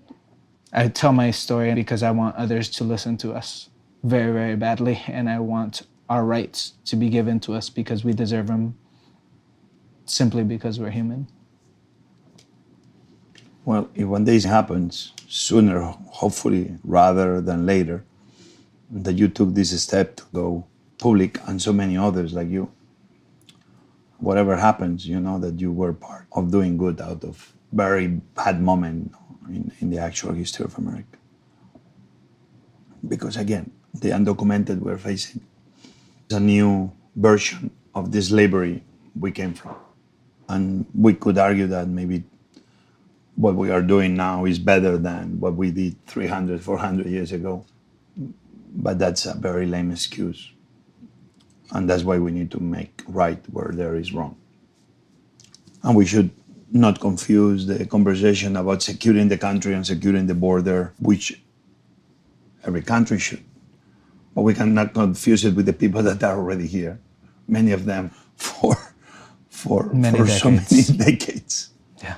I 0.73 0.89
tell 0.89 1.13
my 1.13 1.31
story 1.31 1.73
because 1.75 2.03
I 2.03 2.11
want 2.11 2.37
others 2.37 2.69
to 2.71 2.85
listen 2.85 3.17
to 3.19 3.33
us 3.33 3.71
very, 4.03 4.33
very 4.33 4.57
badly. 4.57 5.03
And 5.07 5.31
I 5.31 5.39
want 5.39 5.83
our 6.09 6.25
rights 6.25 6.75
to 6.87 6.97
be 6.97 7.09
given 7.09 7.39
to 7.41 7.55
us 7.55 7.71
because 7.71 8.05
we 8.05 8.13
deserve 8.13 8.49
them 8.49 8.77
simply 10.07 10.45
because 10.45 10.79
we're 10.81 10.91
human. 10.91 11.27
well, 13.67 13.91
if 13.97 14.07
one 14.07 14.25
day 14.25 14.35
this 14.35 14.45
happens, 14.45 15.13
sooner, 15.29 15.81
hopefully, 15.83 16.77
rather 16.85 17.41
than 17.41 17.67
later, 17.67 18.05
that 18.89 19.15
you 19.15 19.27
took 19.27 19.55
this 19.55 19.83
step 19.83 20.15
to 20.17 20.25
go 20.33 20.65
public 20.99 21.39
and 21.49 21.61
so 21.61 21.73
many 21.73 21.97
others 21.97 22.33
like 22.33 22.49
you. 22.49 22.71
Whatever 24.19 24.57
happens, 24.57 25.07
you 25.07 25.19
know 25.19 25.39
that 25.41 25.61
you 25.61 25.73
were 25.73 25.93
part 25.93 26.27
of 26.33 26.53
doing 26.53 26.79
good 26.79 27.01
out 27.01 27.25
of 27.25 27.53
very 27.73 28.07
bad 28.07 28.63
moment 28.63 29.13
in, 29.49 29.73
in 29.81 29.91
the 29.91 29.99
actual 29.99 30.33
history 30.33 30.65
of 30.65 30.79
America. 30.79 31.19
Because 33.07 33.37
again, 33.37 33.73
the 33.93 34.11
undocumented 34.11 34.79
we're 34.79 34.97
facing 34.97 35.41
is 36.31 36.37
a 36.37 36.41
new 36.41 36.93
version 37.17 37.71
of 37.97 38.13
the 38.13 38.23
slavery 38.23 38.85
we 39.19 39.33
came 39.33 39.55
from. 39.55 39.75
And 40.49 40.87
we 40.95 41.15
could 41.15 41.39
argue 41.39 41.67
that 41.69 41.89
maybe 41.89 42.25
what 43.35 43.55
we 43.55 43.71
are 43.71 43.83
doing 43.83 44.17
now 44.17 44.45
is 44.45 44.59
better 44.59 44.97
than 44.97 45.41
what 45.41 45.55
we 45.55 45.71
did 45.71 46.05
300, 46.07 46.63
400 46.63 47.07
years 47.07 47.33
ago. 47.33 47.65
But 48.75 48.99
that's 48.99 49.27
a 49.27 49.35
very 49.35 49.67
lame 49.67 49.91
excuse. 49.91 50.51
And 51.73 51.89
that's 51.91 52.05
why 52.05 52.19
we 52.19 52.31
need 52.31 52.51
to 52.53 52.61
make 52.61 53.03
right 53.07 53.43
where 53.51 53.73
there 53.73 53.97
is 53.97 54.13
wrong. 54.13 54.37
And 55.83 55.97
we 55.97 56.07
should 56.07 56.31
not 56.71 57.01
confuse 57.01 57.67
the 57.67 57.87
conversation 57.87 58.57
about 58.57 58.83
securing 58.83 59.29
the 59.29 59.39
country 59.39 59.75
and 59.75 59.87
securing 59.87 60.27
the 60.27 60.35
border, 60.35 60.95
which 60.99 61.41
every 62.65 62.83
country 62.83 63.19
should. 63.19 63.45
But 64.35 64.43
we 64.43 64.55
cannot 64.55 64.95
confuse 64.95 65.45
it 65.45 65.55
with 65.55 65.67
the 65.67 65.73
people 65.73 66.03
that 66.03 66.23
are 66.23 66.37
already 66.37 66.67
here, 66.67 67.01
many 67.49 67.73
of 67.73 67.85
them 67.85 68.11
for, 68.37 68.77
for, 69.57 69.81
Many 69.93 70.19
for 70.19 70.27
so 70.27 70.51
many 70.51 70.83
decades. 71.07 71.71
Yeah. 72.03 72.17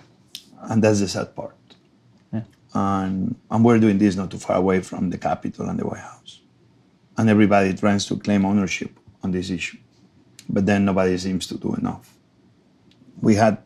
and 0.71 0.83
that's 0.83 1.01
the 1.01 1.09
sad 1.09 1.35
part. 1.35 1.55
Yeah. 2.33 2.43
And 2.75 3.37
and 3.51 3.65
we're 3.65 3.79
doing 3.79 3.99
this 3.99 4.17
not 4.17 4.31
too 4.31 4.39
far 4.39 4.57
away 4.57 4.79
from 4.81 5.11
the 5.11 5.19
Capitol 5.19 5.69
and 5.69 5.79
the 5.79 5.87
White 5.87 6.01
House, 6.13 6.33
and 7.17 7.29
everybody 7.31 7.75
tries 7.75 8.07
to 8.07 8.17
claim 8.17 8.45
ownership 8.45 8.91
on 9.23 9.31
this 9.31 9.51
issue, 9.51 9.79
but 10.49 10.67
then 10.67 10.85
nobody 10.85 11.17
seems 11.19 11.47
to 11.47 11.57
do 11.57 11.75
enough. 11.75 12.07
We 13.21 13.35
had 13.37 13.59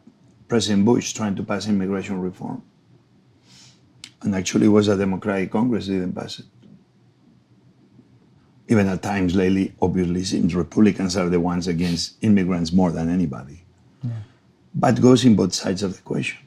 President 0.48 0.84
Bush 0.84 1.12
trying 1.14 1.34
to 1.36 1.42
pass 1.42 1.66
immigration 1.68 2.20
reform, 2.20 2.62
And 4.22 4.34
actually, 4.34 4.66
it 4.66 4.74
was 4.78 4.88
a 4.88 4.96
Democratic 4.96 5.50
Congress 5.50 5.86
that 5.86 5.94
didn't 5.94 6.14
pass 6.14 6.38
it. 6.40 6.46
Even 8.68 8.86
at 8.88 9.02
times 9.02 9.34
lately, 9.34 9.74
obviously, 9.82 10.24
seems 10.24 10.54
Republicans 10.54 11.16
are 11.16 11.28
the 11.28 11.40
ones 11.40 11.68
against 11.68 12.16
immigrants 12.22 12.72
more 12.72 12.92
than 12.92 13.10
anybody. 13.10 13.64
But 14.74 14.98
it 14.98 15.02
goes 15.02 15.24
in 15.24 15.36
both 15.36 15.52
sides 15.52 15.82
of 15.82 15.92
the 15.92 15.98
equation. 15.98 16.38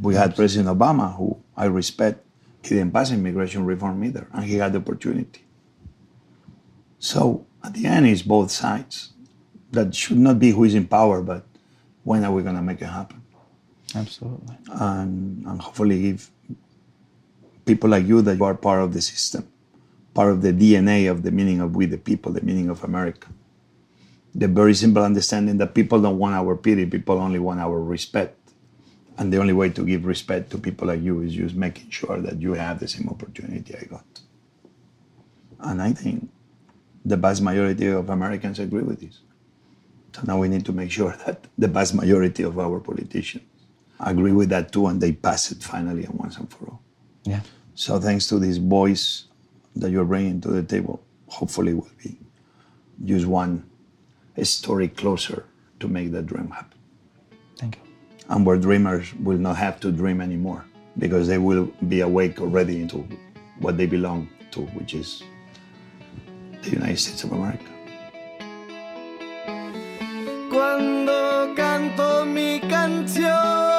We 0.00 0.14
had 0.14 0.34
President 0.34 0.68
Obama, 0.68 1.16
who 1.16 1.36
I 1.56 1.66
respect, 1.66 2.24
he 2.62 2.74
didn't 2.74 2.92
pass 2.92 3.12
immigration 3.12 3.64
reform 3.64 4.02
either, 4.02 4.26
and 4.32 4.44
he 4.44 4.56
had 4.56 4.72
the 4.72 4.78
opportunity. 4.78 5.44
So 6.98 7.46
at 7.62 7.74
the 7.74 7.86
end, 7.86 8.06
it's 8.06 8.22
both 8.22 8.50
sides. 8.50 9.12
That 9.72 9.94
should 9.94 10.18
not 10.18 10.38
be 10.38 10.50
who 10.50 10.64
is 10.64 10.74
in 10.74 10.86
power, 10.86 11.22
but 11.22 11.44
when 12.04 12.24
are 12.24 12.32
we 12.32 12.42
going 12.42 12.56
to 12.56 12.62
make 12.62 12.80
it 12.80 12.86
happen? 12.86 13.22
Absolutely. 13.94 14.56
And, 14.68 15.44
and 15.46 15.60
hopefully 15.60 16.08
if 16.08 16.30
people 17.64 17.90
like 17.90 18.06
you 18.06 18.22
that 18.22 18.36
you 18.36 18.44
are 18.44 18.54
part 18.54 18.80
of 18.80 18.92
the 18.92 19.02
system, 19.02 19.46
part 20.16 20.32
of 20.32 20.40
the 20.40 20.50
DNA 20.50 21.10
of 21.10 21.22
the 21.22 21.30
meaning 21.30 21.60
of 21.60 21.76
we 21.76 21.84
the 21.84 21.98
people, 21.98 22.32
the 22.32 22.40
meaning 22.40 22.70
of 22.70 22.82
America. 22.82 23.28
The 24.34 24.48
very 24.48 24.74
simple 24.74 25.02
understanding 25.02 25.58
that 25.58 25.74
people 25.74 26.00
don't 26.00 26.18
want 26.18 26.34
our 26.34 26.56
pity, 26.56 26.86
people 26.86 27.18
only 27.18 27.38
want 27.38 27.60
our 27.60 27.78
respect. 27.78 28.38
And 29.18 29.30
the 29.30 29.38
only 29.38 29.52
way 29.52 29.68
to 29.68 29.84
give 29.84 30.06
respect 30.06 30.50
to 30.52 30.58
people 30.58 30.88
like 30.88 31.02
you 31.02 31.20
is 31.20 31.34
just 31.34 31.54
making 31.54 31.90
sure 31.90 32.18
that 32.26 32.40
you 32.40 32.54
have 32.54 32.80
the 32.80 32.88
same 32.88 33.08
opportunity 33.10 33.74
I 33.76 33.84
got. 33.84 34.06
And 35.60 35.82
I 35.82 35.92
think 35.92 36.30
the 37.04 37.18
vast 37.18 37.42
majority 37.42 37.88
of 37.88 38.08
Americans 38.08 38.58
agree 38.58 38.82
with 38.82 39.00
this. 39.00 39.20
So 40.14 40.22
now 40.24 40.38
we 40.38 40.48
need 40.48 40.64
to 40.64 40.72
make 40.72 40.90
sure 40.90 41.14
that 41.26 41.44
the 41.58 41.68
vast 41.68 41.92
majority 41.94 42.42
of 42.42 42.58
our 42.58 42.80
politicians 42.80 43.44
agree 44.00 44.32
with 44.32 44.48
that 44.48 44.72
too 44.72 44.86
and 44.86 44.98
they 44.98 45.12
pass 45.12 45.52
it 45.52 45.62
finally 45.62 46.04
and 46.04 46.14
once 46.14 46.38
and 46.38 46.50
for 46.50 46.64
all. 46.70 46.80
Yeah. 47.24 47.40
So 47.74 48.00
thanks 48.00 48.26
to 48.28 48.38
this 48.38 48.56
voice 48.56 49.26
that 49.76 49.90
you're 49.90 50.04
bringing 50.04 50.40
to 50.40 50.48
the 50.48 50.62
table, 50.62 51.02
hopefully 51.28 51.74
will 51.74 51.88
be 52.02 52.18
just 53.04 53.26
one 53.26 53.64
story 54.42 54.88
closer 54.88 55.44
to 55.80 55.88
make 55.88 56.10
that 56.12 56.26
dream 56.26 56.50
happen. 56.50 56.78
Thank 57.56 57.76
you. 57.76 57.82
And 58.28 58.44
where 58.44 58.56
dreamers 58.56 59.14
will 59.14 59.38
not 59.38 59.56
have 59.56 59.78
to 59.80 59.92
dream 59.92 60.20
anymore 60.20 60.64
because 60.98 61.28
they 61.28 61.38
will 61.38 61.66
be 61.88 62.00
awake 62.00 62.40
already 62.40 62.80
into 62.80 63.06
what 63.60 63.76
they 63.76 63.86
belong 63.86 64.28
to, 64.52 64.62
which 64.76 64.94
is 64.94 65.22
the 66.62 66.70
United 66.70 66.98
States 66.98 67.24
of 67.24 67.32
America. 67.32 67.70
Cuando 70.50 71.54
canto 71.54 72.24
mi 72.24 72.60
canción, 72.60 73.75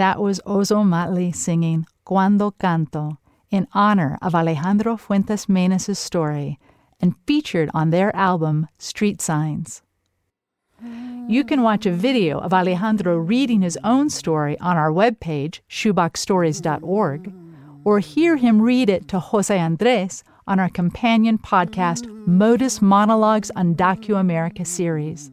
That 0.00 0.18
was 0.18 0.40
Ozomatli 0.46 1.36
singing 1.36 1.84
Cuando 2.06 2.52
Canto 2.52 3.18
in 3.50 3.66
honor 3.74 4.16
of 4.22 4.34
Alejandro 4.34 4.96
Fuentes 4.96 5.46
Mena's 5.46 5.98
story 5.98 6.58
and 7.00 7.14
featured 7.26 7.68
on 7.74 7.90
their 7.90 8.16
album 8.16 8.66
Street 8.78 9.20
Signs. 9.20 9.82
You 11.28 11.44
can 11.44 11.60
watch 11.60 11.84
a 11.84 11.92
video 11.92 12.38
of 12.38 12.54
Alejandro 12.54 13.18
reading 13.18 13.60
his 13.60 13.76
own 13.84 14.08
story 14.08 14.58
on 14.60 14.78
our 14.78 14.90
webpage, 14.90 15.60
shoeboxstories.org, 15.68 17.34
or 17.84 17.98
hear 17.98 18.36
him 18.36 18.62
read 18.62 18.88
it 18.88 19.06
to 19.08 19.20
Jose 19.20 19.58
Andres 19.58 20.24
on 20.46 20.58
our 20.58 20.70
companion 20.70 21.36
podcast, 21.36 22.06
Modus 22.26 22.80
Monologues 22.80 23.50
Undocu 23.54 24.18
America 24.18 24.64
series. 24.64 25.30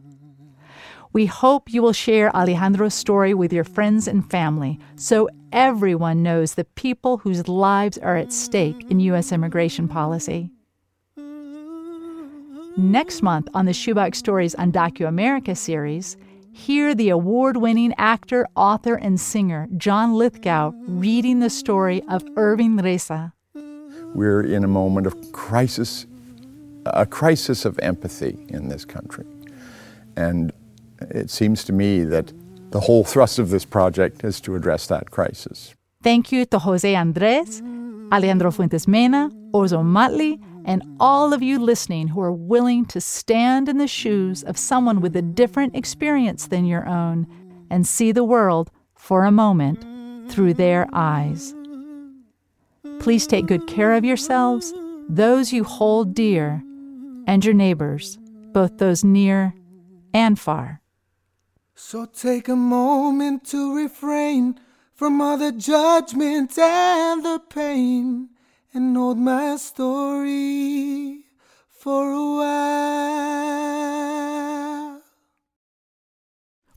We 1.12 1.26
hope 1.26 1.72
you 1.72 1.82
will 1.82 1.92
share 1.92 2.34
Alejandro's 2.36 2.94
story 2.94 3.34
with 3.34 3.52
your 3.52 3.64
friends 3.64 4.06
and 4.06 4.28
family 4.30 4.78
so 4.96 5.28
everyone 5.52 6.22
knows 6.22 6.54
the 6.54 6.64
people 6.64 7.18
whose 7.18 7.48
lives 7.48 7.98
are 7.98 8.16
at 8.16 8.32
stake 8.32 8.90
in 8.90 9.00
U.S. 9.00 9.32
immigration 9.32 9.88
policy. 9.88 10.50
Next 12.76 13.22
month 13.22 13.48
on 13.54 13.66
the 13.66 13.72
Shoebox 13.72 14.18
Stories 14.18 14.54
Undocu 14.54 15.08
America 15.08 15.56
series, 15.56 16.16
hear 16.52 16.94
the 16.94 17.08
award 17.08 17.56
winning 17.56 17.92
actor, 17.98 18.46
author, 18.54 18.94
and 18.94 19.18
singer 19.18 19.66
John 19.76 20.14
Lithgow 20.14 20.72
reading 20.86 21.40
the 21.40 21.50
story 21.50 22.02
of 22.08 22.22
Irving 22.36 22.76
Reza. 22.76 23.32
We're 24.14 24.42
in 24.42 24.62
a 24.62 24.68
moment 24.68 25.06
of 25.06 25.32
crisis, 25.32 26.06
a 26.86 27.06
crisis 27.06 27.64
of 27.64 27.78
empathy 27.80 28.38
in 28.48 28.68
this 28.68 28.84
country. 28.84 29.26
And 30.16 30.52
it 31.00 31.30
seems 31.30 31.64
to 31.64 31.72
me 31.72 32.04
that 32.04 32.32
the 32.70 32.80
whole 32.80 33.04
thrust 33.04 33.38
of 33.38 33.50
this 33.50 33.64
project 33.64 34.24
is 34.24 34.40
to 34.42 34.54
address 34.54 34.86
that 34.88 35.10
crisis. 35.10 35.74
Thank 36.02 36.30
you 36.32 36.44
to 36.46 36.58
Jose 36.58 36.94
Andres, 36.94 37.62
Alejandro 38.12 38.50
Fuentes 38.50 38.86
Mena, 38.86 39.30
Ozomatli, 39.52 40.40
and 40.64 40.82
all 41.00 41.32
of 41.32 41.42
you 41.42 41.58
listening 41.58 42.08
who 42.08 42.20
are 42.20 42.32
willing 42.32 42.84
to 42.86 43.00
stand 43.00 43.68
in 43.68 43.78
the 43.78 43.88
shoes 43.88 44.42
of 44.42 44.58
someone 44.58 45.00
with 45.00 45.16
a 45.16 45.22
different 45.22 45.74
experience 45.74 46.46
than 46.46 46.66
your 46.66 46.86
own 46.86 47.26
and 47.70 47.86
see 47.86 48.12
the 48.12 48.24
world 48.24 48.70
for 48.94 49.24
a 49.24 49.30
moment 49.30 50.30
through 50.30 50.54
their 50.54 50.86
eyes. 50.92 51.54
Please 53.00 53.26
take 53.26 53.46
good 53.46 53.66
care 53.66 53.94
of 53.94 54.04
yourselves, 54.04 54.74
those 55.08 55.52
you 55.52 55.64
hold 55.64 56.14
dear, 56.14 56.62
and 57.26 57.44
your 57.44 57.54
neighbors, 57.54 58.18
both 58.52 58.78
those 58.78 59.02
near 59.02 59.54
and 60.12 60.38
far. 60.38 60.80
So 61.80 62.06
take 62.06 62.48
a 62.48 62.56
moment 62.56 63.46
to 63.50 63.74
refrain 63.74 64.58
from 64.96 65.20
all 65.20 65.36
the 65.38 65.52
judgment 65.52 66.58
and 66.58 67.24
the 67.24 67.38
pain 67.38 68.30
and 68.74 68.96
hold 68.96 69.18
my 69.18 69.54
story 69.54 71.20
for 71.70 72.10
a 72.10 72.36
while. 72.36 74.27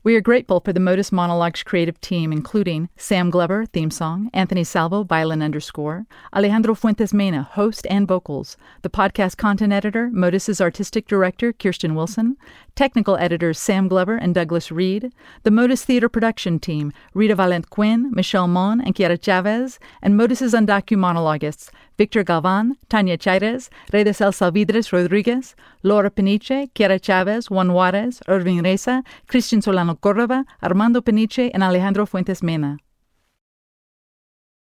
We 0.04 0.16
are 0.16 0.20
grateful 0.20 0.58
for 0.58 0.72
the 0.72 0.80
Modus 0.80 1.12
Monologues 1.12 1.62
creative 1.62 2.00
team, 2.00 2.32
including 2.32 2.88
Sam 2.96 3.30
Glover, 3.30 3.66
theme 3.66 3.92
song, 3.92 4.30
Anthony 4.34 4.64
Salvo, 4.64 5.04
violin 5.04 5.42
underscore, 5.42 6.06
Alejandro 6.34 6.74
Fuentes 6.74 7.14
Mena, 7.14 7.44
host 7.44 7.86
and 7.88 8.08
vocals, 8.08 8.56
the 8.82 8.90
podcast 8.90 9.36
content 9.36 9.72
editor, 9.72 10.10
Modus's 10.12 10.60
artistic 10.60 11.06
director, 11.06 11.52
Kirsten 11.52 11.94
Wilson, 11.94 12.36
technical 12.74 13.16
editors 13.16 13.60
Sam 13.60 13.86
Glover 13.86 14.16
and 14.16 14.34
Douglas 14.34 14.72
Reed, 14.72 15.12
the 15.44 15.52
Modus 15.52 15.84
Theater 15.84 16.08
production 16.08 16.58
team, 16.58 16.92
Rita 17.14 17.36
Valent 17.36 17.70
Quinn, 17.70 18.10
Michelle 18.12 18.48
Mon, 18.48 18.80
and 18.80 18.96
Kiara 18.96 19.22
Chavez, 19.22 19.78
and 20.02 20.16
Modus's 20.16 20.52
undocu 20.52 20.96
monologuists, 20.96 21.70
Victor 21.98 22.24
Galvan, 22.24 22.78
Tanya 22.88 23.16
Chaires, 23.16 23.70
Redes 23.90 24.20
El 24.20 24.32
Salvidres 24.32 24.92
Rodriguez, 24.92 25.56
Laura 25.82 26.10
Peniche, 26.10 26.70
Kiara 26.74 26.98
Chavez, 26.98 27.48
Juan 27.48 27.70
Juarez, 27.70 28.20
Irving 28.28 28.62
Reza, 28.62 29.02
Christian 29.26 29.62
Solano 29.62 29.96
Córdoba, 29.96 30.44
Armando 30.60 31.02
Peniche, 31.02 31.50
and 31.52 31.62
Alejandro 31.62 32.06
Fuentes 32.06 32.42
Mena. 32.42 32.78